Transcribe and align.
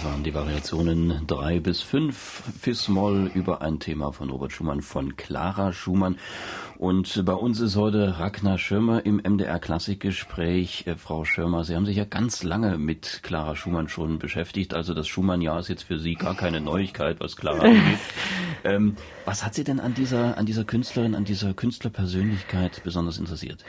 Das 0.00 0.10
waren 0.10 0.24
die 0.24 0.32
Variationen 0.32 1.26
drei 1.26 1.60
bis 1.60 1.82
fünf 1.82 2.42
Fis-Moll 2.58 3.30
über 3.34 3.60
ein 3.60 3.80
Thema 3.80 4.12
von 4.12 4.30
Robert 4.30 4.50
Schumann 4.50 4.80
von 4.80 5.14
Clara 5.16 5.74
Schumann. 5.74 6.16
Und 6.78 7.22
bei 7.26 7.34
uns 7.34 7.60
ist 7.60 7.76
heute 7.76 8.18
Ragnar 8.18 8.56
Schirmer 8.56 9.04
im 9.04 9.18
MDR 9.18 9.58
Klassikgespräch. 9.58 10.86
Äh, 10.86 10.96
Frau 10.96 11.26
Schirmer, 11.26 11.64
Sie 11.64 11.76
haben 11.76 11.84
sich 11.84 11.98
ja 11.98 12.06
ganz 12.06 12.42
lange 12.42 12.78
mit 12.78 13.20
Clara 13.22 13.54
Schumann 13.56 13.90
schon 13.90 14.18
beschäftigt. 14.18 14.72
Also 14.72 14.94
das 14.94 15.06
Schumann-Jahr 15.06 15.60
ist 15.60 15.68
jetzt 15.68 15.82
für 15.82 15.98
Sie 15.98 16.14
gar 16.14 16.34
keine 16.34 16.62
Neuigkeit, 16.62 17.20
was 17.20 17.36
Clara 17.36 17.64
angeht. 17.64 17.98
ähm, 18.64 18.96
was 19.26 19.44
hat 19.44 19.54
Sie 19.54 19.64
denn 19.64 19.80
an 19.80 19.92
dieser, 19.92 20.38
an 20.38 20.46
dieser 20.46 20.64
Künstlerin, 20.64 21.14
an 21.14 21.26
dieser 21.26 21.52
Künstlerpersönlichkeit 21.52 22.82
besonders 22.84 23.18
interessiert? 23.18 23.66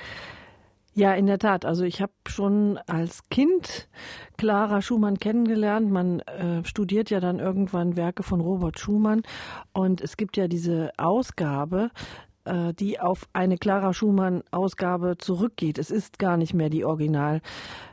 Ja, 0.93 1.13
in 1.13 1.25
der 1.25 1.39
Tat. 1.39 1.63
Also 1.65 1.85
ich 1.85 2.01
habe 2.01 2.11
schon 2.27 2.77
als 2.85 3.29
Kind 3.29 3.87
Clara 4.37 4.81
Schumann 4.81 5.19
kennengelernt. 5.19 5.89
Man 5.89 6.19
äh, 6.21 6.65
studiert 6.65 7.09
ja 7.09 7.21
dann 7.21 7.39
irgendwann 7.39 7.95
Werke 7.95 8.23
von 8.23 8.41
Robert 8.41 8.77
Schumann 8.77 9.21
und 9.71 10.01
es 10.01 10.17
gibt 10.17 10.35
ja 10.35 10.49
diese 10.49 10.91
Ausgabe 10.97 11.91
die 12.73 12.99
auf 12.99 13.27
eine 13.33 13.57
Clara 13.57 13.93
Schumann-Ausgabe 13.93 15.17
zurückgeht. 15.17 15.77
Es 15.77 15.91
ist 15.91 16.19
gar 16.19 16.37
nicht 16.37 16.53
mehr 16.53 16.69
die 16.69 16.85
Original 16.85 17.41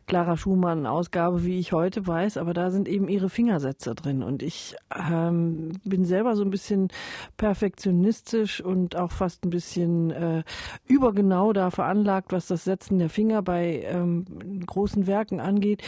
Clara 0.09 0.37
Schumann-Ausgabe, 0.38 1.45
wie 1.45 1.59
ich 1.59 1.73
heute 1.73 2.07
weiß, 2.07 2.38
aber 2.38 2.55
da 2.55 2.71
sind 2.71 2.88
eben 2.88 3.09
ihre 3.09 3.29
Fingersätze 3.29 3.95
drin. 3.95 4.23
Und 4.23 4.43
ich 4.43 4.74
ähm, 4.97 5.73
bin 5.84 6.05
selber 6.07 6.34
so 6.34 6.43
ein 6.43 6.51
bisschen 6.51 6.88
perfektionistisch 7.37 8.63
und 8.63 8.96
auch 8.96 9.13
fast 9.13 9.45
ein 9.45 9.51
bisschen 9.51 10.10
äh, 10.10 10.43
übergenau 10.87 11.52
da 11.52 11.71
veranlagt, 11.71 12.33
was 12.33 12.46
das 12.46 12.65
Setzen 12.65 12.99
der 12.99 13.10
Finger 13.10 13.43
bei 13.43 13.83
ähm, 13.85 14.24
großen 14.66 15.07
Werken 15.07 15.40
angeht. 15.40 15.83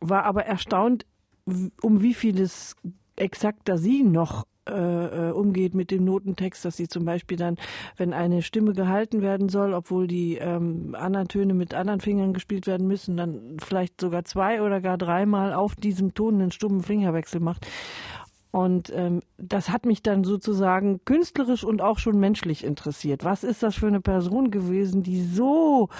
War 0.00 0.24
aber 0.24 0.46
erstaunt, 0.46 1.04
um 1.82 2.00
wie 2.00 2.14
vieles 2.14 2.74
exakter 3.16 3.76
sie 3.76 4.02
noch 4.02 4.46
äh, 4.68 5.28
äh, 5.28 5.32
umgeht 5.32 5.74
mit 5.74 5.90
dem 5.90 6.04
Notentext, 6.04 6.64
dass 6.64 6.76
sie 6.76 6.88
zum 6.88 7.04
Beispiel 7.04 7.36
dann, 7.36 7.56
wenn 7.96 8.12
eine 8.12 8.42
Stimme 8.42 8.72
gehalten 8.72 9.22
werden 9.22 9.48
soll, 9.48 9.74
obwohl 9.74 10.06
die 10.06 10.36
ähm, 10.36 10.94
anderen 10.98 11.28
Töne 11.28 11.54
mit 11.54 11.74
anderen 11.74 12.00
Fingern 12.00 12.32
gespielt 12.32 12.66
werden 12.66 12.86
müssen, 12.86 13.16
dann 13.16 13.56
vielleicht 13.62 14.00
sogar 14.00 14.24
zwei 14.24 14.62
oder 14.62 14.80
gar 14.80 14.98
dreimal 14.98 15.52
auf 15.54 15.74
diesem 15.74 16.14
Ton 16.14 16.34
einen 16.34 16.52
stummen 16.52 16.82
Fingerwechsel 16.82 17.40
macht. 17.40 17.66
Und 18.50 18.90
ähm, 18.94 19.22
das 19.36 19.68
hat 19.68 19.84
mich 19.84 20.02
dann 20.02 20.24
sozusagen 20.24 21.00
künstlerisch 21.04 21.64
und 21.64 21.82
auch 21.82 21.98
schon 21.98 22.18
menschlich 22.18 22.64
interessiert. 22.64 23.24
Was 23.24 23.44
ist 23.44 23.62
das 23.62 23.76
für 23.76 23.88
eine 23.88 24.00
Person 24.00 24.50
gewesen, 24.50 25.02
die 25.02 25.22
so 25.22 25.90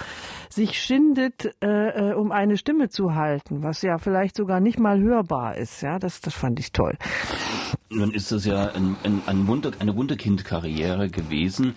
sich 0.49 0.81
schindet, 0.81 1.55
äh, 1.63 2.11
äh, 2.11 2.13
um 2.13 2.31
eine 2.31 2.57
Stimme 2.57 2.89
zu 2.89 3.13
halten, 3.13 3.63
was 3.63 3.81
ja 3.81 3.97
vielleicht 3.97 4.35
sogar 4.35 4.59
nicht 4.59 4.79
mal 4.79 4.99
hörbar 4.99 5.57
ist. 5.57 5.81
Ja, 5.81 5.99
das, 5.99 6.21
das 6.21 6.33
fand 6.33 6.59
ich 6.59 6.71
toll. 6.71 6.97
Nun 7.91 8.11
ist 8.11 8.31
das 8.31 8.45
ja 8.45 8.71
ein, 8.71 8.95
ein, 9.03 9.21
ein 9.25 9.47
Wunder, 9.47 9.71
eine 9.79 9.95
Wunderkind-Karriere 9.95 11.09
gewesen. 11.09 11.73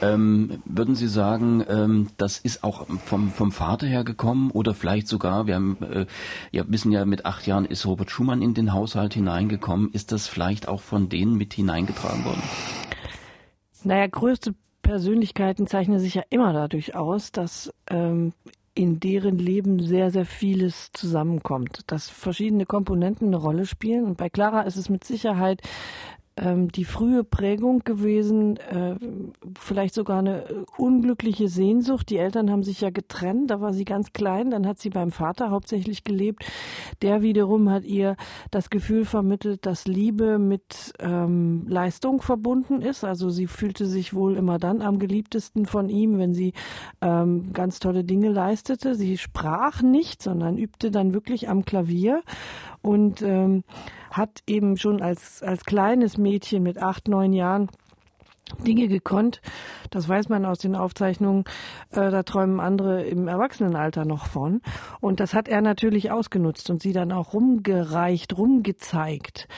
Ähm, 0.00 0.60
würden 0.64 0.94
Sie 0.94 1.06
sagen, 1.06 1.64
ähm, 1.68 2.08
das 2.16 2.38
ist 2.38 2.64
auch 2.64 2.86
vom, 3.04 3.30
vom 3.30 3.52
Vater 3.52 3.86
her 3.86 4.04
gekommen 4.04 4.50
oder 4.50 4.74
vielleicht 4.74 5.08
sogar, 5.08 5.46
wir 5.46 5.54
haben, 5.54 5.76
äh, 5.82 6.06
ja, 6.50 6.64
wissen 6.66 6.92
ja, 6.92 7.04
mit 7.04 7.26
acht 7.26 7.46
Jahren 7.46 7.64
ist 7.64 7.86
Robert 7.86 8.10
Schumann 8.10 8.42
in 8.42 8.54
den 8.54 8.72
Haushalt 8.72 9.14
hineingekommen. 9.14 9.90
Ist 9.92 10.11
das 10.12 10.28
vielleicht 10.28 10.68
auch 10.68 10.80
von 10.80 11.08
denen 11.08 11.36
mit 11.36 11.54
hineingetragen 11.54 12.24
worden? 12.24 12.42
Naja, 13.84 14.06
größte 14.06 14.54
Persönlichkeiten 14.82 15.66
zeichnen 15.66 15.98
sich 15.98 16.14
ja 16.14 16.22
immer 16.30 16.52
dadurch 16.52 16.94
aus, 16.94 17.32
dass 17.32 17.72
ähm, 17.88 18.32
in 18.74 19.00
deren 19.00 19.38
Leben 19.38 19.80
sehr, 19.80 20.10
sehr 20.10 20.24
vieles 20.24 20.92
zusammenkommt, 20.92 21.80
dass 21.88 22.08
verschiedene 22.08 22.64
Komponenten 22.64 23.28
eine 23.28 23.36
Rolle 23.36 23.66
spielen. 23.66 24.04
Und 24.04 24.16
bei 24.16 24.30
Clara 24.30 24.62
ist 24.62 24.76
es 24.76 24.88
mit 24.88 25.04
Sicherheit 25.04 25.60
ähm, 26.36 26.72
die 26.72 26.84
frühe 26.84 27.24
Prägung 27.24 27.80
gewesen, 27.80 28.56
äh, 28.56 28.96
vielleicht 29.58 29.94
sogar 29.94 30.18
eine 30.18 30.44
äh, 30.44 30.64
unglückliche 30.78 31.48
Sehnsucht. 31.48 32.08
Die 32.08 32.16
Eltern 32.16 32.50
haben 32.50 32.62
sich 32.62 32.80
ja 32.80 32.90
getrennt, 32.90 33.50
da 33.50 33.60
war 33.60 33.72
sie 33.72 33.84
ganz 33.84 34.12
klein, 34.12 34.50
dann 34.50 34.66
hat 34.66 34.78
sie 34.78 34.90
beim 34.90 35.10
Vater 35.10 35.50
hauptsächlich 35.50 36.04
gelebt. 36.04 36.44
Der 37.02 37.22
wiederum 37.22 37.70
hat 37.70 37.84
ihr 37.84 38.16
das 38.50 38.70
Gefühl 38.70 39.04
vermittelt, 39.04 39.66
dass 39.66 39.86
Liebe 39.86 40.38
mit 40.38 40.94
ähm, 41.00 41.66
Leistung 41.68 42.22
verbunden 42.22 42.80
ist. 42.80 43.04
Also 43.04 43.28
sie 43.28 43.46
fühlte 43.46 43.86
sich 43.86 44.14
wohl 44.14 44.36
immer 44.36 44.58
dann 44.58 44.80
am 44.80 44.98
geliebtesten 44.98 45.66
von 45.66 45.90
ihm, 45.90 46.18
wenn 46.18 46.32
sie 46.32 46.54
ähm, 47.02 47.52
ganz 47.52 47.78
tolle 47.78 48.04
Dinge 48.04 48.30
leistete. 48.30 48.94
Sie 48.94 49.18
sprach 49.18 49.82
nicht, 49.82 50.22
sondern 50.22 50.56
übte 50.56 50.90
dann 50.90 51.12
wirklich 51.12 51.48
am 51.48 51.64
Klavier 51.64 52.22
und 52.82 53.22
ähm, 53.22 53.64
hat 54.10 54.42
eben 54.46 54.76
schon 54.76 55.00
als, 55.00 55.42
als 55.42 55.64
kleines 55.64 56.18
Mädchen 56.18 56.62
mit 56.62 56.78
acht, 56.78 57.08
neun 57.08 57.32
Jahren 57.32 57.68
Dinge 58.66 58.88
gekonnt. 58.88 59.40
Das 59.90 60.08
weiß 60.08 60.28
man 60.28 60.44
aus 60.44 60.58
den 60.58 60.74
Aufzeichnungen. 60.74 61.44
Äh, 61.90 62.10
da 62.10 62.22
träumen 62.22 62.60
andere 62.60 63.02
im 63.04 63.28
Erwachsenenalter 63.28 64.04
noch 64.04 64.26
von. 64.26 64.60
Und 65.00 65.20
das 65.20 65.34
hat 65.34 65.48
er 65.48 65.62
natürlich 65.62 66.10
ausgenutzt 66.10 66.68
und 66.70 66.82
sie 66.82 66.92
dann 66.92 67.12
auch 67.12 67.32
rumgereicht, 67.32 68.36
rumgezeigt. 68.36 69.48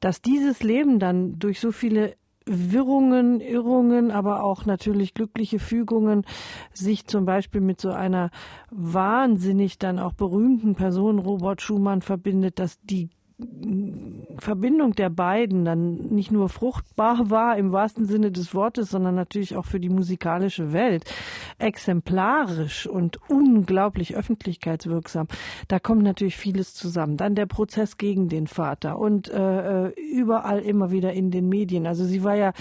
Dass 0.00 0.22
dieses 0.22 0.62
Leben 0.62 0.98
dann 0.98 1.38
durch 1.38 1.60
so 1.60 1.72
viele 1.72 2.14
Wirrungen, 2.48 3.40
Irrungen, 3.40 4.10
aber 4.10 4.42
auch 4.42 4.66
natürlich 4.66 5.14
glückliche 5.14 5.58
Fügungen 5.58 6.24
sich 6.72 7.06
zum 7.06 7.24
Beispiel 7.24 7.60
mit 7.60 7.80
so 7.80 7.90
einer 7.90 8.30
wahnsinnig 8.70 9.78
dann 9.78 9.98
auch 9.98 10.12
berühmten 10.12 10.74
Person 10.74 11.18
Robert 11.18 11.60
Schumann 11.62 12.02
verbindet, 12.02 12.58
dass 12.58 12.80
die 12.80 13.10
Verbindung 14.38 14.94
der 14.94 15.10
beiden 15.10 15.64
dann 15.64 15.94
nicht 15.94 16.32
nur 16.32 16.48
fruchtbar 16.48 17.30
war 17.30 17.56
im 17.56 17.70
wahrsten 17.70 18.06
Sinne 18.06 18.32
des 18.32 18.52
Wortes, 18.52 18.90
sondern 18.90 19.14
natürlich 19.14 19.56
auch 19.56 19.64
für 19.64 19.78
die 19.78 19.88
musikalische 19.88 20.72
Welt 20.72 21.04
exemplarisch 21.58 22.86
und 22.86 23.18
unglaublich 23.28 24.16
öffentlichkeitswirksam. 24.16 25.28
Da 25.68 25.78
kommt 25.78 26.02
natürlich 26.02 26.36
vieles 26.36 26.74
zusammen. 26.74 27.16
Dann 27.16 27.36
der 27.36 27.46
Prozess 27.46 27.96
gegen 27.96 28.28
den 28.28 28.48
Vater 28.48 28.98
und 28.98 29.28
äh, 29.28 29.86
äh 29.86 29.92
überall 30.12 30.60
immer 30.60 30.90
wieder 30.90 31.12
in 31.12 31.30
den 31.30 31.48
Medien. 31.48 31.86
Also 31.86 32.04
sie 32.04 32.24
war 32.24 32.34
ja, 32.34 32.52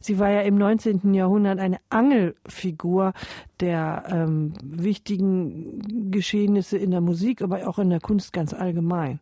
sie 0.00 0.18
war 0.18 0.30
ja 0.30 0.42
im 0.42 0.56
19. 0.56 1.14
Jahrhundert 1.14 1.58
eine 1.58 1.78
Angelfigur 1.88 3.12
der 3.60 4.04
ähm, 4.08 4.52
wichtigen 4.62 6.10
Geschehnisse 6.10 6.76
in 6.76 6.90
der 6.90 7.00
Musik, 7.00 7.40
aber 7.40 7.66
auch 7.68 7.78
in 7.78 7.90
der 7.90 8.00
Kunst 8.00 8.32
ganz 8.32 8.52
allgemein. 8.52 9.20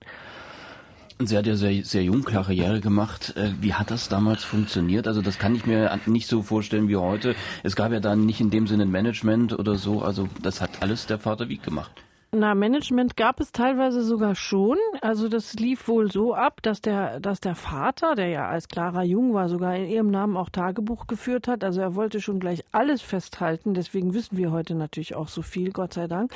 Sie 1.21 1.39
hat 1.39 1.47
ja 1.47 1.55
sehr, 1.55 1.85
sehr 1.85 2.03
jung 2.03 2.25
Karriere 2.25 2.81
gemacht. 2.81 3.35
Äh, 3.37 3.53
wie 3.61 3.75
hat 3.75 3.91
das 3.91 4.09
damals 4.09 4.43
funktioniert? 4.43 5.07
Also 5.07 5.23
das 5.23 5.39
kann 5.39 5.55
ich 5.55 5.65
mir 5.65 5.97
nicht 6.07 6.27
so 6.27 6.43
vorstellen 6.43 6.89
wie 6.89 6.97
heute. 6.97 7.37
Es 7.63 7.77
gab 7.77 7.93
ja 7.93 8.01
dann 8.01 8.27
nicht 8.27 8.41
in 8.41 8.51
dem 8.51 8.67
Sinne 8.67 8.85
Management 8.85 9.57
oder 9.57 9.77
so. 9.77 10.03
Also 10.03 10.29
das 10.43 10.61
hat 10.61 10.83
alles 10.83 11.07
der 11.07 11.19
Vater 11.19 11.49
Wieg 11.49 11.63
gemacht. 11.63 11.93
Na, 12.37 12.57
Management 12.57 13.17
gab 13.17 13.39
es 13.39 13.53
teilweise 13.53 14.03
sogar 14.03 14.35
schon. 14.35 14.77
Also 15.03 15.29
das 15.29 15.55
lief 15.55 15.87
wohl 15.87 16.11
so 16.11 16.35
ab, 16.35 16.63
dass 16.63 16.81
der, 16.81 17.21
dass 17.21 17.39
der 17.39 17.55
Vater, 17.55 18.17
der 18.17 18.27
ja 18.27 18.49
als 18.49 18.67
Clara 18.67 19.05
Jung 19.05 19.35
war, 19.35 19.49
sogar 19.49 19.77
in 19.77 19.87
ihrem 19.87 20.11
Namen 20.11 20.37
auch 20.37 20.49
Tagebuch 20.49 21.07
geführt 21.07 21.47
hat. 21.47 21.63
Also 21.63 21.81
er 21.81 21.95
wollte 21.95 22.21
schon 22.21 22.41
gleich 22.41 22.65
alles 22.73 23.03
festhalten. 23.03 23.73
Deswegen 23.73 24.15
wissen 24.15 24.37
wir 24.37 24.51
heute 24.51 24.75
natürlich 24.75 25.15
auch 25.15 25.29
so 25.29 25.43
viel, 25.43 25.71
Gott 25.71 25.95
sei 25.95 26.09
Dank. 26.09 26.33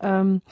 Ähm, 0.00 0.42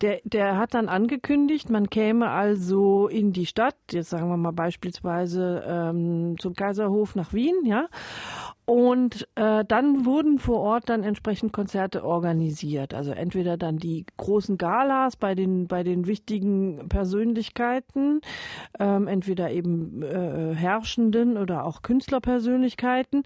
der, 0.00 0.20
der 0.24 0.56
hat 0.56 0.74
dann 0.74 0.88
angekündigt, 0.88 1.68
man 1.68 1.90
käme 1.90 2.30
also 2.30 3.08
in 3.08 3.32
die 3.32 3.46
Stadt, 3.46 3.76
jetzt 3.90 4.10
sagen 4.10 4.28
wir 4.28 4.36
mal 4.36 4.52
beispielsweise 4.52 5.64
ähm, 5.66 6.36
zum 6.38 6.54
Kaiserhof 6.54 7.16
nach 7.16 7.32
Wien, 7.32 7.64
ja, 7.64 7.88
und 8.70 9.26
äh, 9.34 9.64
dann 9.64 10.04
wurden 10.06 10.38
vor 10.38 10.60
Ort 10.60 10.90
dann 10.90 11.02
entsprechend 11.02 11.52
Konzerte 11.52 12.04
organisiert. 12.04 12.94
Also 12.94 13.10
entweder 13.10 13.56
dann 13.56 13.78
die 13.78 14.06
großen 14.16 14.58
Galas 14.58 15.16
bei 15.16 15.34
den 15.34 15.66
bei 15.66 15.82
den 15.82 16.06
wichtigen 16.06 16.88
Persönlichkeiten, 16.88 18.20
ähm, 18.78 19.08
entweder 19.08 19.50
eben 19.50 20.04
äh, 20.04 20.54
Herrschenden 20.54 21.36
oder 21.36 21.64
auch 21.64 21.82
Künstlerpersönlichkeiten. 21.82 23.24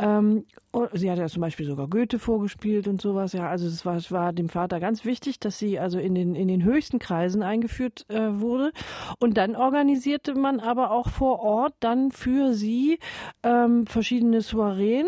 Ähm, 0.00 0.44
sie 0.92 1.08
hat 1.08 1.18
ja 1.18 1.28
zum 1.28 1.42
Beispiel 1.42 1.66
sogar 1.66 1.86
Goethe 1.86 2.18
vorgespielt 2.18 2.88
und 2.88 3.00
sowas. 3.00 3.32
Ja, 3.32 3.48
also 3.48 3.68
es 3.68 3.86
war, 3.86 3.94
es 3.94 4.10
war 4.10 4.32
dem 4.32 4.48
Vater 4.48 4.80
ganz 4.80 5.04
wichtig, 5.04 5.38
dass 5.38 5.56
sie 5.56 5.78
also 5.78 6.00
in 6.00 6.16
den 6.16 6.34
in 6.34 6.48
den 6.48 6.64
höchsten 6.64 6.98
Kreisen 6.98 7.44
eingeführt 7.44 8.06
äh, 8.08 8.40
wurde. 8.40 8.72
Und 9.20 9.36
dann 9.36 9.54
organisierte 9.54 10.34
man 10.34 10.58
aber 10.58 10.90
auch 10.90 11.10
vor 11.10 11.38
Ort 11.38 11.74
dann 11.78 12.10
für 12.10 12.54
sie 12.54 12.98
ähm, 13.44 13.86
verschiedene 13.86 14.40
Soireen 14.40 14.79
Soireen 14.80 15.06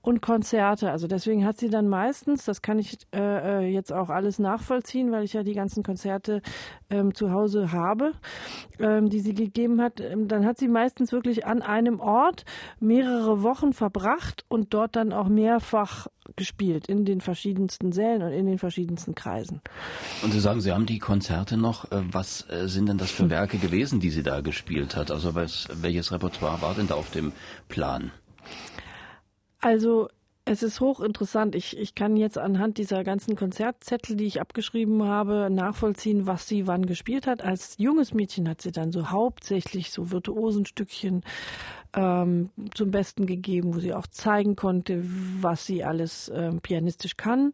und 0.00 0.20
Konzerte. 0.20 0.90
Also 0.90 1.06
deswegen 1.06 1.44
hat 1.44 1.58
sie 1.58 1.70
dann 1.70 1.88
meistens, 1.88 2.44
das 2.44 2.60
kann 2.60 2.78
ich 2.78 2.98
äh, 3.14 3.60
äh, 3.60 3.72
jetzt 3.72 3.92
auch 3.92 4.08
alles 4.08 4.38
nachvollziehen, 4.38 5.12
weil 5.12 5.24
ich 5.24 5.32
ja 5.32 5.44
die 5.44 5.54
ganzen 5.54 5.84
Konzerte 5.84 6.42
ähm, 6.90 7.14
zu 7.14 7.30
Hause 7.30 7.70
habe, 7.70 8.12
ähm, 8.80 9.10
die 9.10 9.20
sie 9.20 9.34
gegeben 9.34 9.80
hat, 9.80 10.00
ähm, 10.00 10.26
dann 10.26 10.44
hat 10.44 10.58
sie 10.58 10.66
meistens 10.66 11.12
wirklich 11.12 11.46
an 11.46 11.62
einem 11.62 12.00
Ort 12.00 12.44
mehrere 12.80 13.42
Wochen 13.42 13.72
verbracht 13.72 14.44
und 14.48 14.74
dort 14.74 14.96
dann 14.96 15.12
auch 15.12 15.28
mehrfach 15.28 16.08
gespielt 16.36 16.88
in 16.88 17.04
den 17.04 17.20
verschiedensten 17.20 17.92
Sälen 17.92 18.22
und 18.22 18.32
in 18.32 18.46
den 18.46 18.58
verschiedensten 18.58 19.14
Kreisen. 19.14 19.60
Und 20.22 20.32
Sie 20.32 20.40
sagen, 20.40 20.60
Sie 20.60 20.72
haben 20.72 20.86
die 20.86 20.98
Konzerte 20.98 21.56
noch. 21.56 21.90
Äh, 21.92 22.02
was 22.10 22.48
äh, 22.50 22.68
sind 22.68 22.88
denn 22.88 22.98
das 22.98 23.12
für 23.12 23.30
Werke 23.30 23.58
gewesen, 23.58 24.00
die 24.00 24.10
sie 24.10 24.24
da 24.24 24.40
gespielt 24.40 24.96
hat? 24.96 25.12
Also 25.12 25.36
was, 25.36 25.68
welches 25.72 26.10
Repertoire 26.10 26.60
war 26.60 26.74
denn 26.74 26.88
da 26.88 26.94
auf 26.94 27.10
dem 27.10 27.32
Plan? 27.68 28.10
Also 29.62 30.08
es 30.44 30.64
ist 30.64 30.80
hochinteressant. 30.80 31.54
Ich, 31.54 31.78
ich 31.78 31.94
kann 31.94 32.16
jetzt 32.16 32.36
anhand 32.36 32.76
dieser 32.76 33.04
ganzen 33.04 33.36
Konzertzettel, 33.36 34.16
die 34.16 34.24
ich 34.24 34.40
abgeschrieben 34.40 35.04
habe, 35.04 35.48
nachvollziehen, 35.50 36.26
was 36.26 36.48
sie 36.48 36.66
wann 36.66 36.84
gespielt 36.84 37.28
hat. 37.28 37.42
Als 37.42 37.76
junges 37.78 38.12
Mädchen 38.12 38.48
hat 38.48 38.60
sie 38.60 38.72
dann 38.72 38.90
so 38.90 39.10
hauptsächlich 39.10 39.92
so 39.92 40.10
Virtuosenstückchen 40.10 41.22
ähm, 41.94 42.50
zum 42.74 42.90
Besten 42.90 43.26
gegeben, 43.26 43.76
wo 43.76 43.78
sie 43.78 43.94
auch 43.94 44.08
zeigen 44.08 44.56
konnte, 44.56 45.04
was 45.04 45.64
sie 45.64 45.84
alles 45.84 46.30
ähm, 46.34 46.60
pianistisch 46.60 47.16
kann. 47.16 47.52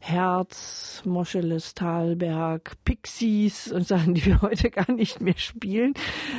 Herz, 0.00 1.02
Moscheles, 1.04 1.74
Talberg, 1.74 2.72
Pixies 2.84 3.70
und 3.70 3.86
Sachen, 3.86 4.14
die 4.14 4.24
wir 4.24 4.42
heute 4.42 4.70
gar 4.70 4.90
nicht 4.90 5.20
mehr 5.20 5.36
spielen. 5.36 5.94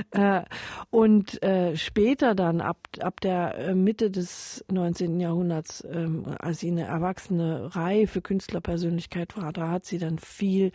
Äh, 0.10 0.42
und 0.90 1.42
äh, 1.44 1.78
später 1.78 2.36
dann, 2.36 2.60
ab, 2.60 2.80
ab 3.00 3.22
der 3.22 3.58
äh, 3.58 3.76
Mitte 3.76 4.10
des 4.10 4.66
19. 4.72 5.20
Jahrhunderts, 5.20 5.88
ähm, 5.90 6.26
als 6.40 6.60
sie 6.60 6.72
eine 6.72 6.86
erwachsene, 6.86 7.76
reife 7.76 8.22
Künstlerpersönlichkeit 8.22 9.38
war, 9.38 9.54
da 9.54 9.70
hat 9.70 9.86
sie 9.86 10.00
dann 10.00 10.18
viel 10.18 10.72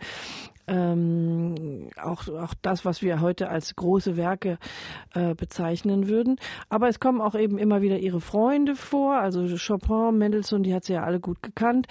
ähm, 0.67 1.89
auch, 2.01 2.27
auch 2.27 2.53
das, 2.61 2.85
was 2.85 3.01
wir 3.01 3.21
heute 3.21 3.49
als 3.49 3.75
große 3.75 4.17
Werke 4.17 4.57
äh, 5.13 5.33
bezeichnen 5.33 6.07
würden. 6.07 6.37
Aber 6.69 6.87
es 6.89 6.99
kommen 6.99 7.21
auch 7.21 7.35
eben 7.35 7.57
immer 7.57 7.81
wieder 7.81 7.97
ihre 7.99 8.21
Freunde 8.21 8.75
vor, 8.75 9.15
also 9.15 9.47
Chopin, 9.57 10.17
Mendelssohn, 10.17 10.63
die 10.63 10.73
hat 10.73 10.83
sie 10.83 10.93
ja 10.93 11.03
alle 11.03 11.19
gut 11.19 11.41
gekannt. 11.41 11.87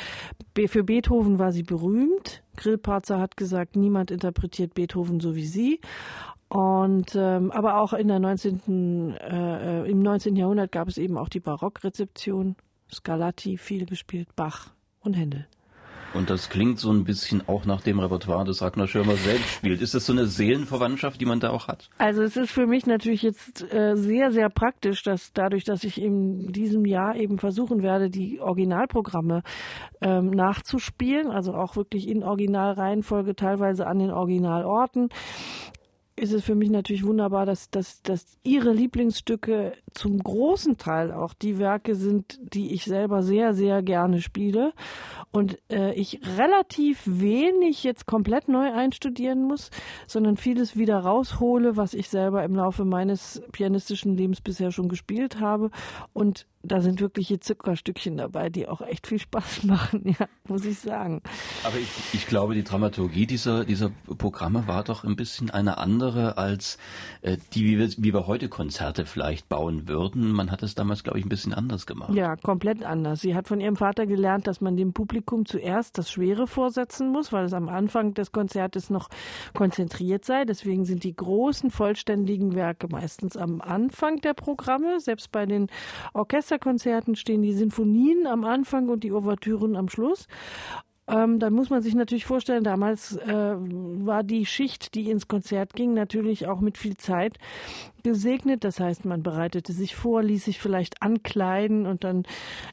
Für 0.67 0.85
Beethoven 0.85 1.39
war 1.39 1.53
sie 1.53 1.63
berühmt. 1.63 2.43
Grillparzer 2.57 3.19
hat 3.19 3.37
gesagt, 3.37 3.77
niemand 3.77 4.11
interpretiert 4.11 4.75
Beethoven 4.75 5.21
so 5.21 5.35
wie 5.35 5.47
sie. 5.47 5.81
Und 6.49 7.15
ähm, 7.17 7.51
aber 7.51 7.81
auch 7.81 7.93
in 7.93 8.09
der 8.09 8.21
19. 8.21 9.17
Äh, 9.19 9.83
äh, 9.83 9.91
im 9.91 10.01
19. 10.01 10.37
Jahrhundert 10.37 10.71
gab 10.71 10.87
es 10.87 10.97
eben 10.97 11.19
auch 11.19 11.29
die 11.29 11.41
Barockrezeption. 11.41 12.57
Scarlatti 12.93 13.57
viel 13.59 13.85
gespielt, 13.85 14.29
Bach 14.37 14.71
und 15.01 15.15
Händel. 15.15 15.49
Und 16.15 16.31
das 16.31 16.49
klingt 16.49 16.79
so 16.79 16.91
ein 16.91 17.05
bisschen 17.05 17.47
auch 17.49 17.67
nach 17.67 17.81
dem 17.81 17.99
Repertoire, 17.99 18.45
das 18.45 18.63
Ragnar 18.63 18.87
Schirmer 18.87 19.17
selbst 19.17 19.49
spielt. 19.51 19.81
Ist 19.83 19.95
das 19.95 20.07
so 20.07 20.13
eine 20.13 20.27
Seelenverwandtschaft, 20.27 21.21
die 21.21 21.27
man 21.27 21.41
da 21.41 21.51
auch 21.51 21.69
hat? 21.69 21.91
Also 21.99 22.23
es 22.23 22.37
ist 22.37 22.53
für 22.53 22.67
mich 22.67 22.87
natürlich 22.87 23.23
jetzt 23.23 23.63
äh, 23.73 23.97
sehr, 23.97 24.31
sehr 24.31 24.49
praktisch, 24.49 25.03
dass 25.03 25.33
dadurch, 25.33 25.65
dass 25.65 25.85
ich 25.85 26.01
in 26.01 26.53
diesem 26.53 26.85
Jahr 26.85 27.17
eben 27.17 27.39
versuchen 27.39 27.83
werde, 27.83 28.09
die 28.09 28.41
Originalprogramme 28.41 29.43
ähm, 30.01 30.31
nachzuspielen, 30.31 31.31
also 31.31 31.53
auch 31.53 31.77
wirklich 31.77 32.09
in 32.09 32.23
Originalreihenfolge, 32.23 33.35
teilweise 33.35 33.87
an 33.87 33.99
den 33.99 34.11
Originalorten, 34.11 35.11
ist 36.17 36.33
es 36.33 36.45
für 36.45 36.55
mich 36.55 36.71
natürlich 36.71 37.05
wunderbar, 37.05 37.45
dass, 37.45 37.71
dass, 37.71 38.03
dass 38.03 38.39
ihre 38.43 38.73
Lieblingsstücke 38.73 39.75
zum 39.93 40.19
großen 40.19 40.79
Teil 40.79 41.13
auch 41.13 41.35
die 41.35 41.59
Werke 41.59 41.95
sind, 41.95 42.39
die 42.41 42.73
ich 42.73 42.85
selber 42.85 43.23
sehr, 43.23 43.53
sehr 43.53 43.83
gerne 43.83 44.23
spiele 44.23 44.73
und 45.31 45.59
äh, 45.71 45.93
ich 45.93 46.21
relativ 46.39 47.03
wenig 47.05 47.85
jetzt 47.85 48.07
komplett 48.07 48.49
neu 48.49 48.73
einstudieren 48.73 49.43
muss, 49.43 49.71
sondern 50.07 50.39
vieles 50.39 50.77
wieder 50.77 50.99
raushole, 50.99 51.77
was 51.77 51.93
ich 51.93 52.09
selber 52.09 52.45
im 52.45 52.55
Laufe 52.55 52.87
meines 52.87 53.43
pianistischen 53.53 54.17
Lebens 54.17 54.41
bisher 54.41 54.73
schon 54.73 54.89
gespielt 54.89 55.39
habe 55.39 55.71
und 56.15 56.47
da 56.63 56.81
sind 56.81 57.01
wirkliche 57.01 57.39
Zuckerstückchen 57.39 58.17
dabei, 58.17 58.49
die 58.51 58.67
auch 58.69 58.81
echt 58.81 59.07
viel 59.07 59.19
Spaß 59.19 59.63
machen, 59.65 60.17
ja, 60.19 60.27
muss 60.49 60.65
ich 60.65 60.79
sagen. 60.79 61.23
Aber 61.65 61.77
ich, 61.77 61.89
ich 62.13 62.27
glaube, 62.27 62.55
die 62.55 62.65
Dramaturgie 62.65 63.27
dieser, 63.27 63.65
dieser 63.65 63.91
Programme 64.19 64.67
war 64.67 64.83
doch 64.83 65.05
ein 65.05 65.17
bisschen 65.17 65.51
eine 65.51 65.79
andere 65.79 66.06
als 66.15 66.79
äh, 67.23 67.37
die, 67.53 67.65
wie 67.65 67.79
wir, 67.79 67.89
wie 67.99 68.15
wir 68.15 68.27
heute 68.27 68.49
Konzerte 68.49 69.07
vielleicht 69.07 69.49
bauen 69.49 69.89
würden. 69.89 70.33
Man 70.33 70.51
hat 70.51 70.63
es 70.63 70.75
damals, 70.75 71.05
glaube 71.05 71.19
ich, 71.19 71.25
ein 71.25 71.29
bisschen 71.29 71.53
anders 71.53 71.87
gemacht. 71.87 72.15
Ja, 72.15 72.37
komplett 72.37 72.85
anders. 72.85 73.21
Sie 73.21 73.35
hat 73.35 73.49
von 73.49 73.61
ihrem 73.61 73.77
Vater 73.77 74.07
gelernt, 74.07 74.47
dass 74.47 74.61
man 74.61 74.77
dem 74.77 74.93
Publikum 74.93 75.47
zuerst 75.47 75.99
das 75.99 76.11
Schwere 76.11 76.47
vorsetzen 76.47 77.11
muss, 77.11 77.33
weil 77.33 77.45
es 77.45 77.53
am 77.53 77.69
Anfang 77.69 78.15
des 78.15 78.33
Konzertes 78.33 78.91
noch 78.91 79.09
konzentriert 79.55 80.25
sei. 80.25 80.45
Deswegen 80.45 80.85
sind 80.85 81.05
die 81.05 81.15
großen, 81.15 81.71
vollständigen 81.71 82.55
Werke 82.55 82.89
meistens 82.89 83.37
am 83.37 83.61
Anfang 83.61 84.21
der 84.21 84.35
Programme, 84.35 85.01
selbst 85.01 85.33
bei 85.33 85.47
den 85.47 85.69
Orchester 86.13 86.37
Orchesterkonzerten 86.37 87.17
stehen 87.17 87.43
die 87.43 87.53
Sinfonien 87.53 88.27
am 88.27 88.45
Anfang 88.45 88.89
und 88.89 89.05
die 89.05 89.13
Ouvertüren 89.13 89.77
am 89.77 89.89
Schluss. 89.89 90.27
Ähm, 91.09 91.39
dann 91.39 91.53
muss 91.53 91.71
man 91.71 91.83
sich 91.83 91.95
natürlich 91.95 92.25
vorstellen, 92.25 92.65
damals 92.65 93.17
äh, 93.17 93.55
war 93.57 94.25
die 94.25 94.45
Schicht, 94.45 94.95
die 94.95 95.11
ins 95.11 95.29
Konzert 95.29 95.75
ging, 95.75 95.95
natürlich 95.95 96.49
auch 96.49 96.61
mit 96.61 96.79
viel 96.79 96.97
Zeit 96.97 97.39
gesegnet. 98.03 98.65
Das 98.65 98.81
heißt, 98.81 99.05
man 99.05 99.23
bereitete 99.23 99.73
sich 99.73 99.95
vor, 99.95 100.23
ließ 100.23 100.45
sich 100.45 100.61
vielleicht 100.61 101.03
ankleiden 101.03 101.87
und 101.87 102.03
dann 102.03 102.25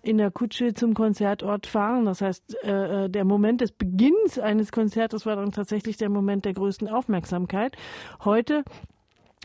in 0.01 0.17
der 0.17 0.31
Kutsche 0.31 0.73
zum 0.73 0.95
Konzertort 0.95 1.67
fahren. 1.67 2.05
Das 2.05 2.21
heißt, 2.21 2.63
äh, 2.63 3.05
äh 3.05 3.09
der 3.09 3.25
Moment 3.25 3.61
des 3.61 3.71
Beginns 3.71 4.39
eines 4.39 4.71
Konzertes 4.71 5.25
war 5.25 5.35
dann 5.35 5.51
tatsächlich 5.51 5.97
der 5.97 6.09
Moment 6.09 6.45
der 6.45 6.53
größten 6.53 6.87
Aufmerksamkeit. 6.87 7.75
Heute 8.23 8.63